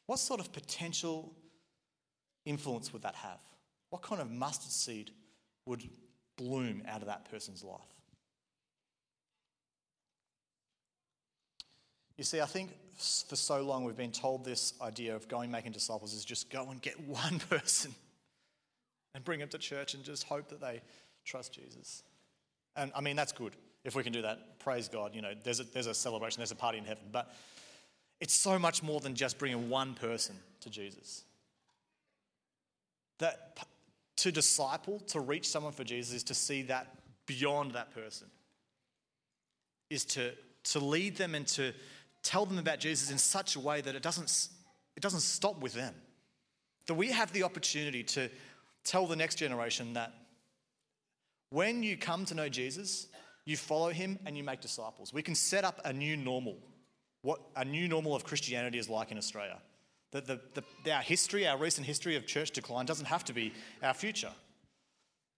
what 0.07 0.21
sort 0.21 0.39
of 0.39 0.53
potential 0.53 1.35
influence 2.45 2.93
would 2.93 3.03
that 3.03 3.17
have? 3.17 3.41
What 3.91 4.03
kind 4.03 4.23
of 4.23 4.31
mustard 4.31 4.71
seed 4.71 5.11
would 5.67 5.83
bloom 6.37 6.85
out 6.87 7.01
of 7.01 7.09
that 7.09 7.29
person's 7.29 7.65
life? 7.65 7.81
You 12.17 12.23
see, 12.23 12.41
I 12.41 12.47
think 12.47 12.71
for 13.29 13.35
so 13.35 13.63
long 13.63 13.83
we've 13.83 13.97
been 13.97 14.13
told 14.13 14.45
this 14.45 14.75
idea 14.81 15.17
of 15.17 15.27
going 15.27 15.51
making 15.51 15.73
disciples 15.73 16.15
is 16.15 16.25
just 16.25 16.51
go 16.51 16.71
and 16.71 16.81
get 16.81 17.01
one 17.09 17.41
person 17.51 17.93
and 19.13 19.25
bring 19.25 19.41
them 19.41 19.49
to 19.49 19.59
church 19.59 19.95
and 19.95 20.05
just 20.05 20.23
hope 20.23 20.51
that 20.51 20.61
they 20.61 20.83
Trust 21.25 21.53
Jesus. 21.53 22.05
And 22.75 22.91
I 22.97 23.03
mean, 23.03 23.15
that's 23.15 23.33
good. 23.33 23.53
If 23.85 23.95
we 23.95 24.03
can 24.03 24.15
do 24.15 24.23
that, 24.23 24.61
praise 24.61 24.89
God. 24.89 25.15
You 25.15 25.21
know, 25.21 25.33
there's 25.45 25.61
a, 25.61 25.65
there's 25.65 25.87
a 25.87 25.93
celebration, 25.93 26.41
there's 26.41 26.53
a 26.53 26.57
party 26.57 26.79
in 26.79 26.85
heaven. 26.85 27.05
But 27.13 27.35
it's 28.21 28.35
so 28.35 28.59
much 28.59 28.83
more 28.83 29.01
than 29.01 29.15
just 29.15 29.39
bringing 29.39 29.69
one 29.69 29.95
person 29.95 30.37
to 30.61 30.71
Jesus. 30.71 31.25
That 33.19 33.59
to 34.19 34.33
disciple, 34.33 35.01
to 35.09 35.21
reach 35.21 35.49
someone 35.49 35.73
for 35.73 35.85
Jesus, 35.85 36.15
is 36.15 36.23
to 36.25 36.35
see 36.35 36.63
that 36.63 36.95
beyond 37.27 37.73
that 37.73 37.95
person 37.95 38.29
is 39.91 40.05
to, 40.05 40.33
to 40.65 40.79
lead 40.79 41.17
them 41.17 41.35
and 41.35 41.47
to 41.47 41.73
tell 42.23 42.45
them 42.47 42.59
about 42.59 42.81
Jesus 42.81 43.11
in 43.11 43.19
such 43.19 43.57
a 43.57 43.61
way 43.61 43.81
that 43.81 43.95
it 43.95 44.03
doesn't, 44.03 44.49
it 44.97 45.03
doesn't 45.03 45.21
stop 45.21 45.61
with 45.61 45.73
them. 45.73 45.95
That 46.87 46.95
we 46.95 47.09
have 47.09 47.33
the 47.33 47.43
opportunity 47.43 48.03
to 48.05 48.29
tell 48.85 49.07
the 49.07 49.17
next 49.17 49.37
generation 49.37 49.95
that 49.95 50.13
when 51.51 51.83
you 51.83 51.97
come 51.97 52.25
to 52.27 52.35
know 52.35 52.49
Jesus, 52.49 53.07
you 53.45 53.57
follow 53.57 53.91
him 53.91 54.19
and 54.27 54.37
you 54.37 54.45
make 54.45 54.61
disciples. 54.61 55.13
We 55.13 55.23
can 55.23 55.35
set 55.35 55.65
up 55.65 55.81
a 55.85 55.93
new 55.93 56.17
normal, 56.17 56.59
what 57.23 57.41
a 57.57 57.65
new 57.65 57.89
normal 57.89 58.15
of 58.15 58.25
Christianity 58.25 58.79
is 58.79 58.89
like 58.89 59.11
in 59.11 59.19
Australia. 59.19 59.59
That 60.13 60.27
the, 60.27 60.41
the, 60.55 60.93
our 60.93 61.03
history, 61.03 61.47
our 61.47 61.59
recent 61.59 61.87
history 61.87 62.17
of 62.17 62.27
church 62.27 62.53
decline, 62.53 62.87
doesn't 62.87 63.07
have 63.07 63.25
to 63.27 63.33
be 63.33 63.53
our 63.83 63.95
future. 63.95 64.33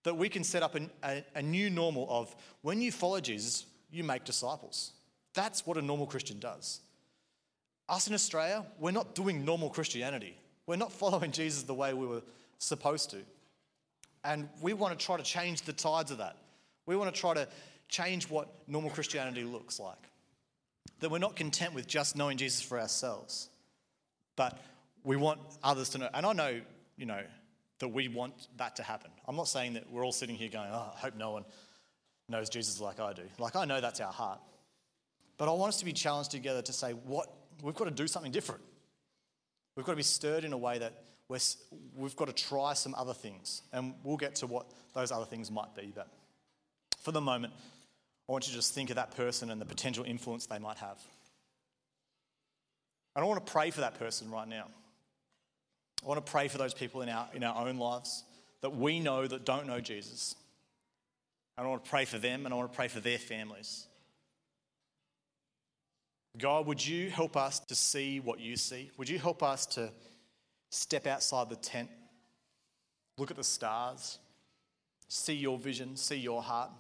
That 0.05 0.17
we 0.17 0.29
can 0.29 0.45
set 0.45 0.63
up 0.63 0.77
a, 0.77 0.89
a, 1.03 1.25
a 1.35 1.43
new 1.43 1.71
normal 1.71 2.07
of 2.09 2.35
when 2.63 2.81
you 2.81 2.93
follow 2.93 3.21
Jesus, 3.21 3.67
you 3.91 4.05
make 4.05 4.25
disciples. 4.25 4.93
That's 5.35 5.67
what 5.67 5.77
a 5.77 5.83
normal 5.83 6.07
Christian 6.07 6.39
does. 6.39 6.81
Us 7.89 8.07
in 8.07 8.15
Australia, 8.15 8.65
we're 8.79 8.93
not 8.93 9.15
doing 9.15 9.45
normal 9.45 9.69
Christianity. 9.69 10.37
We're 10.67 10.77
not 10.77 10.93
following 10.93 11.33
Jesus 11.33 11.65
the 11.65 11.75
way 11.75 11.93
we 11.93 12.07
were 12.07 12.23
supposed 12.59 13.11
to. 13.11 13.19
And 14.23 14.49
we 14.61 14.75
want 14.75 14.97
to 14.97 15.05
try 15.05 15.17
to 15.17 15.23
change 15.23 15.63
the 15.63 15.73
tides 15.73 16.11
of 16.11 16.19
that. 16.19 16.37
We 16.87 16.95
want 16.95 17.13
to 17.13 17.21
try 17.21 17.35
to 17.35 17.49
change 17.89 18.31
what 18.31 18.49
normal 18.69 18.91
Christianity 18.91 19.43
looks 19.43 19.81
like. 19.81 20.10
That 21.01 21.11
we're 21.11 21.19
not 21.19 21.37
content 21.37 21.75
with 21.75 21.87
just 21.87 22.17
knowing 22.17 22.37
Jesus 22.37 22.61
for 22.63 22.79
ourselves, 22.79 23.49
but 24.37 24.59
we 25.03 25.17
want 25.17 25.41
others 25.63 25.91
to 25.91 25.99
know. 25.99 26.09
And 26.13 26.25
I 26.27 26.33
know, 26.33 26.61
you 26.97 27.07
know, 27.07 27.23
that 27.79 27.89
we 27.89 28.09
want 28.09 28.35
that 28.59 28.77
to 28.77 28.83
happen. 28.83 29.11
I'm 29.27 29.37
not 29.37 29.49
saying 29.49 29.75
that 29.75 29.91
we're 29.91 30.05
all 30.05 30.13
sitting 30.13 30.37
here 30.37 30.51
going, 30.51 30.69
oh, 30.71 30.93
I 30.95 30.99
hope 30.99 31.17
no 31.17 31.33
one 31.33 31.45
knows 32.29 32.49
Jesus 32.49 32.81
like 32.81 33.01
I 33.01 33.13
do. 33.13 33.23
Like, 33.39 33.57
I 33.57 33.65
know 33.65 33.81
that's 33.81 34.01
our 34.01 34.13
heart. 34.13 34.41
But 35.39 35.49
I 35.49 35.53
want 35.53 35.71
us 35.71 35.79
to 35.79 35.87
be 35.87 35.93
challenged 35.93 36.31
together 36.31 36.63
to 36.63 36.73
say, 36.73 36.93
what? 36.93 37.27
We've 37.63 37.75
got 37.75 37.87
to 37.87 37.91
do 37.91 38.07
something 38.07 38.33
different. 38.33 38.61
We've 39.75 39.87
got 39.87 39.93
to 39.93 39.97
be 39.97 40.03
stirred 40.03 40.45
in 40.45 40.53
a 40.53 40.59
way 40.59 40.79
that 40.79 41.05
we're, 41.29 41.39
we've 41.97 42.17
got 42.17 42.27
to 42.27 42.35
try 42.35 42.75
some 42.75 42.95
other 42.95 43.15
things. 43.15 43.63
And 43.73 43.95
we'll 44.05 44.19
get 44.19 44.35
to 44.37 44.47
what 44.47 44.67
those 44.95 45.11
other 45.11 45.25
things 45.25 45.51
might 45.51 45.75
be. 45.75 45.93
But 45.95 46.09
for 47.03 47.13
the 47.13 47.21
moment, 47.21 47.55
I 48.31 48.33
want 48.33 48.47
you 48.47 48.53
to 48.53 48.59
just 48.59 48.75
think 48.75 48.91
of 48.91 48.97
that 48.97 49.17
person 49.17 49.51
and 49.51 49.61
the 49.61 49.65
potential 49.65 50.05
influence 50.05 50.47
they 50.47 50.61
might 50.61 50.77
have. 50.77 51.01
I 53.17 53.19
don't 53.19 53.29
want 53.29 53.45
to 53.45 53.53
pray 53.53 53.73
for 53.73 53.81
that 53.81 53.99
person 53.99 54.31
right 54.31 54.47
now. 54.47 54.67
I 56.05 56.07
want 56.07 56.25
to 56.25 56.31
pray 56.31 56.47
for 56.47 56.57
those 56.57 56.73
people 56.73 57.03
in 57.03 57.09
our, 57.09 57.27
in 57.35 57.43
our 57.43 57.67
own 57.67 57.77
lives 57.77 58.23
that 58.61 58.71
we 58.71 59.01
know 59.01 59.27
that 59.27 59.45
don't 59.45 59.67
know 59.67 59.81
Jesus. 59.81 60.37
I 61.59 61.67
want 61.67 61.83
to 61.85 61.91
pray 61.91 62.05
for 62.05 62.19
them 62.19 62.45
and 62.47 62.55
I 62.55 62.57
want 62.57 62.71
to 62.71 62.77
pray 62.77 62.87
for 62.87 63.01
their 63.01 63.19
families. 63.19 63.89
God, 66.39 66.67
would 66.67 66.87
you 66.87 67.11
help 67.11 67.37
us 67.37 67.59
to 67.59 67.75
see 67.75 68.21
what 68.21 68.39
you 68.39 68.55
see? 68.55 68.93
Would 68.97 69.09
you 69.09 69.19
help 69.19 69.43
us 69.43 69.67
to 69.67 69.91
step 70.71 71.09
outside 71.09 71.51
the 71.51 71.57
tent, 71.57 71.91
look 73.19 73.33
at 73.33 73.37
the 73.37 73.43
stars, 73.43 74.21
see 75.09 75.35
your 75.35 75.59
vision, 75.59 75.97
see 75.97 76.19
your 76.19 76.41
heart, 76.41 76.71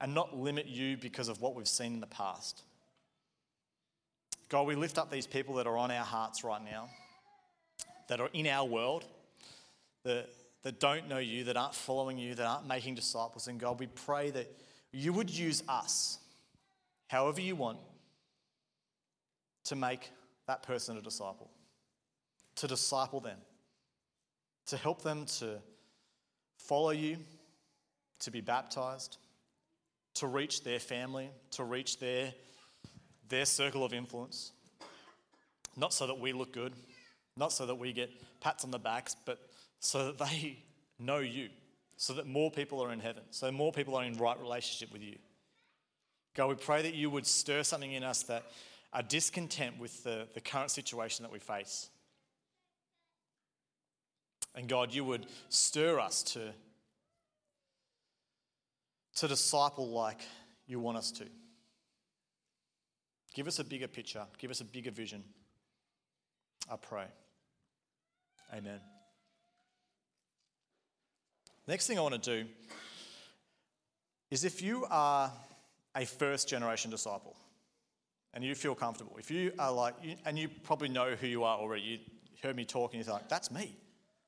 and 0.00 0.14
not 0.14 0.36
limit 0.36 0.66
you 0.66 0.96
because 0.96 1.28
of 1.28 1.40
what 1.40 1.54
we've 1.54 1.68
seen 1.68 1.94
in 1.94 2.00
the 2.00 2.06
past? 2.06 2.62
God, 4.48 4.66
we 4.66 4.74
lift 4.74 4.98
up 4.98 5.10
these 5.10 5.26
people 5.26 5.54
that 5.56 5.66
are 5.66 5.76
on 5.76 5.90
our 5.90 6.04
hearts 6.04 6.44
right 6.44 6.62
now, 6.62 6.88
that 8.08 8.20
are 8.20 8.30
in 8.32 8.46
our 8.46 8.64
world, 8.66 9.04
that, 10.04 10.28
that 10.62 10.78
don't 10.78 11.08
know 11.08 11.18
you, 11.18 11.44
that 11.44 11.56
aren't 11.56 11.74
following 11.74 12.18
you, 12.18 12.34
that 12.34 12.46
aren't 12.46 12.66
making 12.66 12.94
disciples. 12.94 13.48
And 13.48 13.58
God, 13.58 13.80
we 13.80 13.88
pray 13.88 14.30
that 14.30 14.50
you 14.92 15.12
would 15.12 15.30
use 15.30 15.62
us 15.68 16.18
however 17.08 17.40
you 17.40 17.56
want, 17.56 17.78
to 19.64 19.76
make 19.76 20.10
that 20.46 20.62
person 20.62 20.96
a 20.96 21.00
disciple, 21.00 21.50
to 22.56 22.66
disciple 22.66 23.20
them, 23.20 23.38
to 24.66 24.76
help 24.76 25.02
them 25.02 25.24
to 25.24 25.58
follow 26.56 26.90
you, 26.90 27.18
to 28.20 28.30
be 28.30 28.40
baptized, 28.40 29.18
to 30.16 30.26
reach 30.26 30.64
their 30.64 30.80
family, 30.80 31.30
to 31.52 31.64
reach 31.64 31.98
their, 31.98 32.32
their 33.28 33.44
circle 33.44 33.84
of 33.84 33.92
influence. 33.92 34.52
Not 35.76 35.92
so 35.92 36.06
that 36.06 36.18
we 36.18 36.32
look 36.32 36.52
good, 36.52 36.72
not 37.36 37.52
so 37.52 37.66
that 37.66 37.74
we 37.74 37.92
get 37.92 38.10
pats 38.40 38.64
on 38.64 38.70
the 38.70 38.78
backs, 38.78 39.14
but 39.24 39.38
so 39.80 40.06
that 40.06 40.18
they 40.18 40.58
know 40.98 41.18
you, 41.18 41.50
so 41.96 42.14
that 42.14 42.26
more 42.26 42.50
people 42.50 42.82
are 42.82 42.92
in 42.92 43.00
heaven, 43.00 43.22
so 43.30 43.50
more 43.52 43.72
people 43.72 43.94
are 43.94 44.04
in 44.04 44.16
right 44.16 44.38
relationship 44.40 44.92
with 44.92 45.02
you. 45.02 45.16
God, 46.34 46.48
we 46.48 46.54
pray 46.54 46.82
that 46.82 46.94
you 46.94 47.10
would 47.10 47.26
stir 47.26 47.62
something 47.62 47.92
in 47.92 48.02
us 48.02 48.22
that 48.24 48.44
are 48.92 49.02
discontent 49.02 49.78
with 49.78 50.02
the, 50.04 50.26
the 50.34 50.40
current 50.40 50.70
situation 50.70 51.22
that 51.22 51.32
we 51.32 51.38
face. 51.38 51.90
And 54.54 54.68
God, 54.68 54.92
you 54.92 55.04
would 55.04 55.26
stir 55.50 56.00
us 56.00 56.22
to, 56.34 56.52
to 59.16 59.28
disciple 59.28 59.88
like 59.90 60.20
you 60.66 60.80
want 60.80 60.96
us 60.98 61.10
to. 61.12 61.24
Give 63.34 63.46
us 63.46 63.58
a 63.58 63.64
bigger 63.64 63.88
picture, 63.88 64.24
give 64.38 64.50
us 64.50 64.60
a 64.60 64.64
bigger 64.64 64.90
vision. 64.90 65.22
I 66.70 66.76
pray. 66.76 67.04
Amen. 68.54 68.80
Next 71.68 71.86
thing 71.86 71.98
I 71.98 72.02
want 72.02 72.22
to 72.22 72.42
do 72.42 72.48
is 74.30 74.44
if 74.44 74.62
you 74.62 74.86
are 74.90 75.32
a 75.94 76.04
first 76.04 76.48
generation 76.48 76.90
disciple 76.90 77.36
and 78.34 78.44
you 78.44 78.54
feel 78.54 78.74
comfortable, 78.74 79.16
if 79.18 79.30
you 79.30 79.52
are 79.58 79.72
like, 79.72 79.94
and 80.24 80.38
you 80.38 80.48
probably 80.62 80.88
know 80.88 81.14
who 81.14 81.26
you 81.26 81.44
are 81.44 81.58
already, 81.58 81.82
you 81.82 81.98
heard 82.42 82.56
me 82.56 82.64
talk 82.64 82.94
and 82.94 83.04
you're 83.04 83.12
like, 83.12 83.28
that's 83.28 83.50
me. 83.50 83.76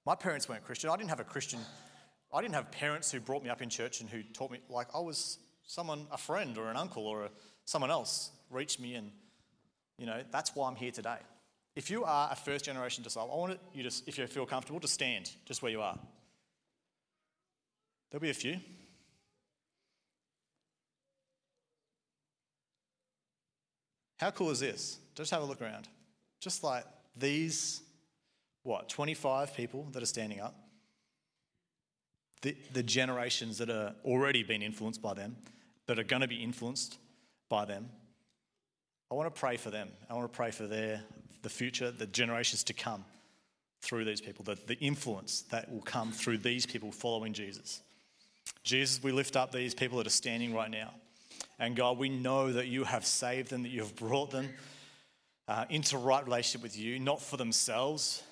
My 0.05 0.15
parents 0.15 0.49
weren't 0.49 0.65
Christian. 0.65 0.91
I 0.91 0.97
didn't 0.97 1.11
have 1.11 1.21
a 1.21 1.25
Christian, 1.25 1.61
I 2.33 2.43
didn't 2.43 2.55
have 2.55 2.71
parents 2.71 3.11
who 3.11 3.21
brought 3.21 3.43
me 3.43 3.49
up 3.49 3.63
in 3.63 3.71
church 3.71 4.01
and 4.01 4.11
who 4.11 4.23
taught 4.23 4.51
me, 4.51 4.61
like, 4.69 4.89
I 4.95 4.99
was 4.99 5.39
someone, 5.65 6.07
a 6.11 6.19
friend 6.19 6.59
or 6.59 6.71
an 6.71 6.77
uncle 6.77 7.07
or 7.07 7.25
a, 7.25 7.31
someone 7.65 7.91
else 7.91 8.31
reached 8.51 8.81
me 8.81 8.95
and, 8.95 9.11
you 9.99 10.07
know, 10.07 10.23
that's 10.31 10.55
why 10.55 10.69
I'm 10.69 10.77
here 10.77 10.91
today. 10.91 11.19
If 11.75 11.91
you 11.91 12.05
are 12.05 12.29
a 12.31 12.37
first 12.37 12.65
generation 12.65 13.05
disciple, 13.05 13.33
I 13.33 13.37
want 13.37 13.61
you 13.73 13.89
to, 13.89 14.03
if 14.07 14.19
you 14.19 14.27
feel 14.27 14.47
comfortable, 14.47 14.81
to 14.81 14.89
stand 14.89 15.31
just 15.47 15.63
where 15.63 15.73
you 15.73 15.81
are. 15.81 15.99
There'll 18.11 18.23
be 18.23 18.31
a 18.31 18.35
few. 18.35 18.59
How 24.19 24.33
cool 24.33 24.51
is 24.51 24.61
this? 24.61 24.99
Just 25.15 25.31
have 25.31 25.43
a 25.43 25.45
look 25.45 25.63
around. 25.63 25.89
Just 26.41 26.65
like 26.65 26.85
these, 27.17 27.83
what, 28.65 28.89
25 28.89 29.55
people 29.55 29.87
that 29.93 30.03
are 30.03 30.07
standing 30.07 30.41
up, 30.41 30.57
the, 32.43 32.57
the 32.73 32.83
generations 32.83 33.59
that 33.59 33.71
are 33.71 33.95
already 34.05 34.43
been 34.43 34.63
influenced 34.63 35.03
by 35.03 35.15
them, 35.15 35.37
that 35.87 35.99
are 35.99 36.05
going 36.05 36.23
to 36.23 36.29
be 36.29 36.43
influenced 36.43 36.99
by 37.49 37.65
them. 37.65 37.89
I 39.11 39.15
want 39.15 39.33
to 39.33 39.41
pray 39.41 39.57
for 39.57 39.71
them. 39.71 39.89
I 40.09 40.15
want 40.15 40.31
to 40.31 40.37
pray 40.37 40.51
for 40.51 40.67
their 40.67 41.03
the 41.43 41.49
future, 41.49 41.91
the 41.91 42.07
generations 42.07 42.65
to 42.65 42.73
come 42.73 43.05
through 43.81 44.05
these 44.05 44.21
people, 44.21 44.45
the, 44.45 44.59
the 44.67 44.79
influence 44.81 45.43
that 45.51 45.71
will 45.71 45.83
come 45.83 46.11
through 46.11 46.39
these 46.39 46.67
people 46.67 46.91
following 46.91 47.33
Jesus. 47.33 47.81
Jesus, 48.65 49.03
we 49.03 49.13
lift 49.13 49.37
up 49.37 49.53
these 49.53 49.75
people 49.75 49.99
that 49.99 50.07
are 50.07 50.11
standing 50.11 50.53
right 50.53 50.71
now. 50.71 50.93
And 51.59 51.77
God, 51.77 51.97
we 51.99 52.09
know 52.09 52.53
that 52.53 52.67
you 52.67 52.85
have 52.85 53.07
saved 53.07 53.51
them, 53.51 53.63
that 53.63 53.71
you 53.71 53.81
have 53.81 53.95
brought 53.95 54.31
them 54.31 54.49
uh, 55.47 55.65
into 55.71 55.97
right 55.97 56.25
relationship 56.25 56.63
with 56.63 56.79
you, 56.79 56.99
not 56.99 57.23
for 57.23 57.37
themselves, 57.37 58.23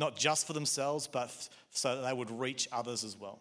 not 0.00 0.16
just 0.16 0.46
for 0.46 0.54
themselves, 0.54 1.06
but 1.06 1.30
so 1.70 1.94
that 1.94 2.02
they 2.02 2.12
would 2.12 2.30
reach 2.30 2.66
others 2.72 3.04
as 3.04 3.16
well. 3.16 3.38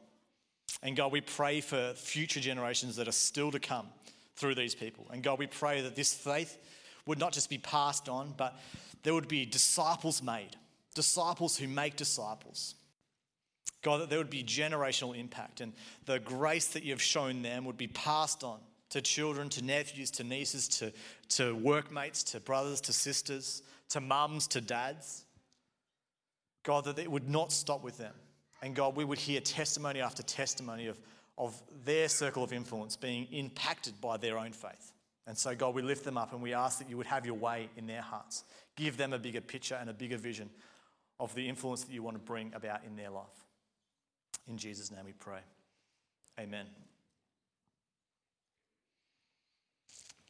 And 0.84 0.96
God, 0.96 1.12
we 1.12 1.22
pray 1.22 1.62
for 1.62 1.94
future 1.96 2.42
generations 2.42 2.98
that 2.98 3.08
are 3.08 3.14
still 3.14 3.50
to 3.52 3.60
come 3.60 3.88
through 4.36 4.56
these 4.56 4.76
people. 4.76 5.08
And 5.12 5.24
God, 5.24 5.40
we 5.40 5.48
pray 5.48 5.82
that 5.82 5.96
this 5.96 6.14
faith 6.14 6.58
would 7.06 7.18
not 7.18 7.32
just 7.32 7.50
be 7.50 7.58
passed 7.58 8.10
on, 8.10 8.34
but 8.38 8.60
there 9.04 9.14
would 9.14 9.30
be 9.30 9.46
disciples 9.46 10.22
made, 10.22 10.58
disciples 10.94 11.58
who 11.58 11.68
make 11.68 11.96
disciples. 11.96 12.76
God, 13.82 14.02
that 14.02 14.10
there 14.10 14.20
would 14.20 14.30
be 14.30 14.44
generational 14.44 15.18
impact 15.18 15.62
and 15.62 15.72
the 16.06 16.20
grace 16.20 16.68
that 16.68 16.84
you 16.84 16.92
have 16.92 17.02
shown 17.02 17.42
them 17.42 17.64
would 17.64 17.78
be 17.78 17.88
passed 17.88 18.44
on 18.44 18.60
to 18.90 19.02
children, 19.02 19.48
to 19.50 19.64
nephews, 19.64 20.12
to 20.12 20.26
nieces, 20.26 20.68
to, 20.68 20.92
to 21.30 21.56
workmates, 21.56 22.24
to 22.24 22.42
brothers, 22.42 22.82
to 22.82 22.92
sisters, 22.92 23.62
to 23.90 24.02
mums, 24.02 24.48
to 24.48 24.60
dads. 24.60 25.24
God, 26.64 26.86
that 26.86 27.00
it 27.00 27.10
would 27.10 27.30
not 27.30 27.52
stop 27.52 27.84
with 27.84 27.98
them. 27.98 28.14
And 28.62 28.76
God, 28.76 28.96
we 28.96 29.06
would 29.06 29.20
hear 29.20 29.40
testimony 29.40 30.02
after 30.02 30.24
testimony 30.24 30.88
of, 30.88 31.00
of 31.38 31.62
their 31.86 32.10
circle 32.10 32.44
of 32.44 32.52
influence 32.52 32.96
being 32.96 33.28
impacted 33.32 34.00
by 34.02 34.18
their 34.18 34.38
own 34.38 34.52
faith. 34.52 34.94
And 35.26 35.38
so, 35.38 35.56
God, 35.56 35.76
we 35.76 35.82
lift 35.82 36.04
them 36.04 36.18
up 36.18 36.34
and 36.34 36.42
we 36.42 36.54
ask 36.54 36.80
that 36.80 36.90
you 36.90 36.98
would 36.98 37.06
have 37.06 37.26
your 37.26 37.36
way 37.36 37.70
in 37.78 37.88
their 37.88 38.02
hearts. 38.02 38.44
Give 38.76 38.98
them 38.98 39.14
a 39.14 39.20
bigger 39.20 39.42
picture 39.42 39.78
and 39.80 39.90
a 39.90 39.94
bigger 39.94 40.18
vision 40.18 40.50
of 41.20 41.34
the 41.36 41.48
influence 41.48 41.84
that 41.84 41.94
you 41.94 42.02
want 42.02 42.16
to 42.16 42.24
bring 42.24 42.52
about 42.54 42.84
in 42.86 42.96
their 42.96 43.10
life. 43.10 43.26
In 44.48 44.58
Jesus' 44.58 44.92
name 44.92 45.06
we 45.06 45.14
pray. 45.14 45.40
Amen. 46.40 46.66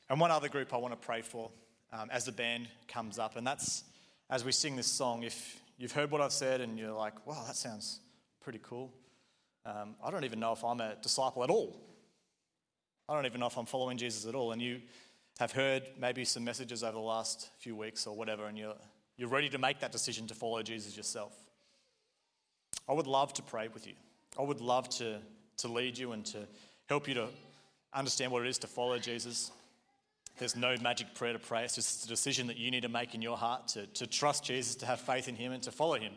And 0.10 0.20
one 0.20 0.32
other 0.32 0.50
group 0.50 0.74
I 0.74 0.78
want 0.78 1.00
to 1.00 1.06
pray 1.06 1.22
for 1.22 1.52
um, 1.94 2.10
as 2.12 2.26
the 2.26 2.32
band 2.32 2.68
comes 2.88 3.20
up, 3.20 3.36
and 3.36 3.46
that's 3.46 3.84
as 4.30 4.44
we 4.44 4.52
sing 4.52 4.76
this 4.76 4.88
song. 4.88 5.24
If 5.24 5.62
you've 5.80 5.94
heard 5.94 6.12
what 6.12 6.22
I've 6.22 6.34
said 6.34 6.62
and 6.62 6.78
you're 6.78 6.94
like, 6.94 7.26
wow, 7.26 7.44
that 7.48 7.56
sounds 7.56 8.02
pretty 8.42 8.60
cool, 8.62 8.94
um, 9.66 9.96
I 10.04 10.12
don't 10.12 10.26
even 10.26 10.40
know 10.40 10.52
if 10.52 10.64
I'm 10.64 10.80
a 10.82 10.96
disciple 11.02 11.44
at 11.44 11.50
all. 11.50 11.76
I 13.08 13.16
don't 13.16 13.26
even 13.26 13.40
know 13.40 13.48
if 13.48 13.58
I'm 13.58 13.66
following 13.66 13.98
Jesus 13.98 14.28
at 14.28 14.36
all. 14.36 14.52
And 14.52 14.62
you 14.62 14.82
have 15.40 15.52
heard 15.52 15.84
maybe 16.00 16.26
some 16.26 16.44
messages 16.44 16.84
over 16.84 16.94
the 16.94 17.00
last 17.00 17.50
few 17.60 17.76
weeks 17.76 18.06
or 18.06 18.16
whatever, 18.16 18.46
and 18.46 18.58
you're, 18.58 18.76
you're 19.18 19.30
ready 19.30 19.50
to 19.50 19.58
make 19.58 19.80
that 19.80 19.92
decision 19.92 20.28
to 20.28 20.36
follow 20.36 20.62
Jesus 20.62 20.96
yourself. 20.96 21.34
I 22.88 22.94
would 22.94 23.08
love 23.08 23.34
to 23.34 23.42
pray 23.42 23.68
with 23.68 23.88
you. 23.88 23.94
I 24.38 24.44
would 24.44 24.62
love 24.62 24.90
to, 24.98 25.20
to 25.58 25.68
lead 25.68 25.98
you 25.98 26.12
and 26.12 26.26
to 26.28 26.48
help 26.88 27.08
you 27.08 27.14
to 27.16 27.28
understand 27.94 28.32
what 28.32 28.46
it 28.46 28.50
is 28.50 28.60
to 28.60 28.68
follow 28.68 28.98
Jesus. 29.00 29.52
There's 30.40 30.56
no 30.56 30.76
magic 30.82 31.14
prayer 31.16 31.34
to 31.34 31.40
pray. 31.40 31.66
It's 31.66 31.76
just 31.76 32.06
a 32.06 32.08
decision 32.08 32.48
that 32.48 32.58
you 32.58 32.72
need 32.72 32.84
to 32.84 32.90
make 32.90 33.14
in 33.14 33.22
your 33.22 33.36
heart 33.36 33.68
to, 33.70 33.86
to 33.88 34.08
trust 34.08 34.46
Jesus, 34.46 34.76
to 34.76 34.86
have 34.86 35.02
faith 35.02 35.28
in 35.28 35.36
Him, 35.36 35.52
and 35.52 35.62
to 35.64 35.72
follow 35.72 35.96
Him, 35.96 36.14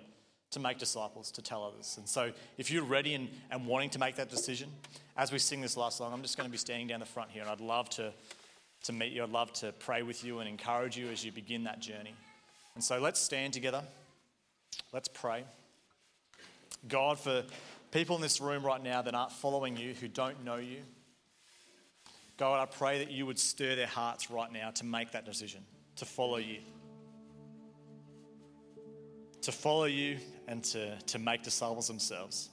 to 0.52 0.60
make 0.60 0.78
disciples, 0.78 1.32
to 1.32 1.42
tell 1.42 1.64
others. 1.64 1.96
And 1.98 2.08
so, 2.08 2.30
if 2.56 2.70
you're 2.70 2.84
ready 2.84 3.14
and, 3.14 3.28
and 3.50 3.66
wanting 3.66 3.90
to 3.90 3.98
make 3.98 4.14
that 4.16 4.30
decision, 4.30 4.70
as 5.16 5.32
we 5.32 5.38
sing 5.38 5.60
this 5.60 5.76
last 5.76 5.98
song, 5.98 6.12
I'm 6.12 6.22
just 6.22 6.36
going 6.36 6.48
to 6.48 6.52
be 6.52 6.56
standing 6.56 6.86
down 6.86 7.00
the 7.00 7.06
front 7.06 7.30
here, 7.32 7.42
and 7.42 7.50
I'd 7.50 7.60
love 7.60 7.90
to, 7.90 8.12
to 8.84 8.92
meet 8.92 9.12
you. 9.12 9.24
I'd 9.24 9.30
love 9.30 9.52
to 9.54 9.72
pray 9.72 10.02
with 10.02 10.24
you 10.24 10.38
and 10.38 10.48
encourage 10.48 10.96
you 10.96 11.08
as 11.08 11.24
you 11.24 11.32
begin 11.32 11.64
that 11.64 11.80
journey. 11.80 12.14
And 12.76 12.84
so, 12.84 13.00
let's 13.00 13.18
stand 13.18 13.52
together. 13.52 13.82
Let's 14.92 15.08
pray. 15.08 15.42
God, 16.88 17.18
for 17.18 17.42
people 17.90 18.14
in 18.14 18.22
this 18.22 18.40
room 18.40 18.64
right 18.64 18.82
now 18.82 19.02
that 19.02 19.16
aren't 19.16 19.32
following 19.32 19.76
you, 19.76 19.94
who 19.94 20.06
don't 20.06 20.44
know 20.44 20.56
you, 20.56 20.78
God, 22.36 22.60
I 22.60 22.66
pray 22.66 22.98
that 22.98 23.10
you 23.10 23.26
would 23.26 23.38
stir 23.38 23.76
their 23.76 23.86
hearts 23.86 24.30
right 24.30 24.50
now 24.50 24.70
to 24.70 24.84
make 24.84 25.12
that 25.12 25.24
decision, 25.24 25.64
to 25.96 26.04
follow 26.04 26.38
you. 26.38 26.58
To 29.42 29.52
follow 29.52 29.84
you 29.84 30.18
and 30.48 30.62
to, 30.64 30.96
to 30.98 31.18
make 31.18 31.42
disciples 31.42 31.88
themselves. 31.88 32.48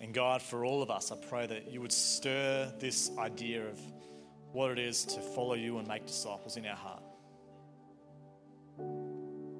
And 0.00 0.12
God, 0.14 0.42
for 0.42 0.64
all 0.64 0.82
of 0.82 0.90
us, 0.90 1.12
I 1.12 1.16
pray 1.16 1.46
that 1.46 1.70
you 1.70 1.80
would 1.80 1.92
stir 1.92 2.72
this 2.78 3.10
idea 3.18 3.64
of 3.66 3.78
what 4.52 4.70
it 4.70 4.78
is 4.78 5.04
to 5.04 5.20
follow 5.20 5.54
you 5.54 5.78
and 5.78 5.86
make 5.86 6.06
disciples 6.06 6.56
in 6.56 6.66
our 6.66 6.76
heart. 6.76 7.02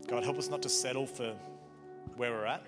God, 0.08 0.24
help 0.24 0.38
us 0.38 0.48
not 0.48 0.62
to 0.62 0.68
settle 0.68 1.06
for 1.06 1.34
where 2.16 2.32
we're 2.32 2.46
at 2.46 2.64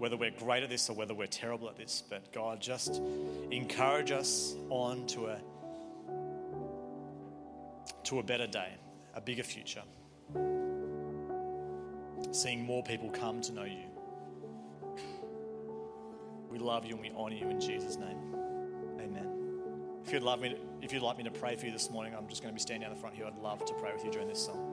whether 0.00 0.16
we're 0.16 0.30
great 0.30 0.62
at 0.62 0.70
this 0.70 0.88
or 0.88 0.94
whether 0.94 1.12
we're 1.12 1.26
terrible 1.26 1.68
at 1.68 1.76
this. 1.76 2.02
But 2.08 2.32
God, 2.32 2.58
just 2.58 3.02
encourage 3.50 4.10
us 4.10 4.54
on 4.70 5.06
to 5.08 5.26
a, 5.26 5.38
to 8.04 8.18
a 8.18 8.22
better 8.22 8.46
day, 8.46 8.72
a 9.14 9.20
bigger 9.20 9.42
future. 9.42 9.82
Seeing 12.32 12.64
more 12.64 12.82
people 12.82 13.10
come 13.10 13.42
to 13.42 13.52
know 13.52 13.64
you. 13.64 13.84
We 16.50 16.58
love 16.58 16.86
you 16.86 16.94
and 16.94 17.02
we 17.02 17.12
honor 17.14 17.36
you 17.36 17.50
in 17.50 17.60
Jesus' 17.60 17.96
name. 17.96 18.34
Amen. 18.98 19.28
If 20.06 20.14
you'd 20.14 20.22
love 20.22 20.40
me 20.40 20.48
to, 20.48 20.56
if 20.80 20.94
you'd 20.94 21.02
like 21.02 21.18
me 21.18 21.24
to 21.24 21.30
pray 21.30 21.56
for 21.56 21.66
you 21.66 21.72
this 21.72 21.90
morning, 21.90 22.14
I'm 22.16 22.26
just 22.26 22.40
going 22.40 22.54
to 22.54 22.56
be 22.56 22.62
standing 22.62 22.88
down 22.88 22.94
the 22.94 23.00
front 23.00 23.16
here. 23.16 23.26
I'd 23.26 23.36
love 23.36 23.66
to 23.66 23.74
pray 23.74 23.92
with 23.92 24.02
you 24.02 24.10
during 24.10 24.28
this 24.28 24.46
song. 24.46 24.69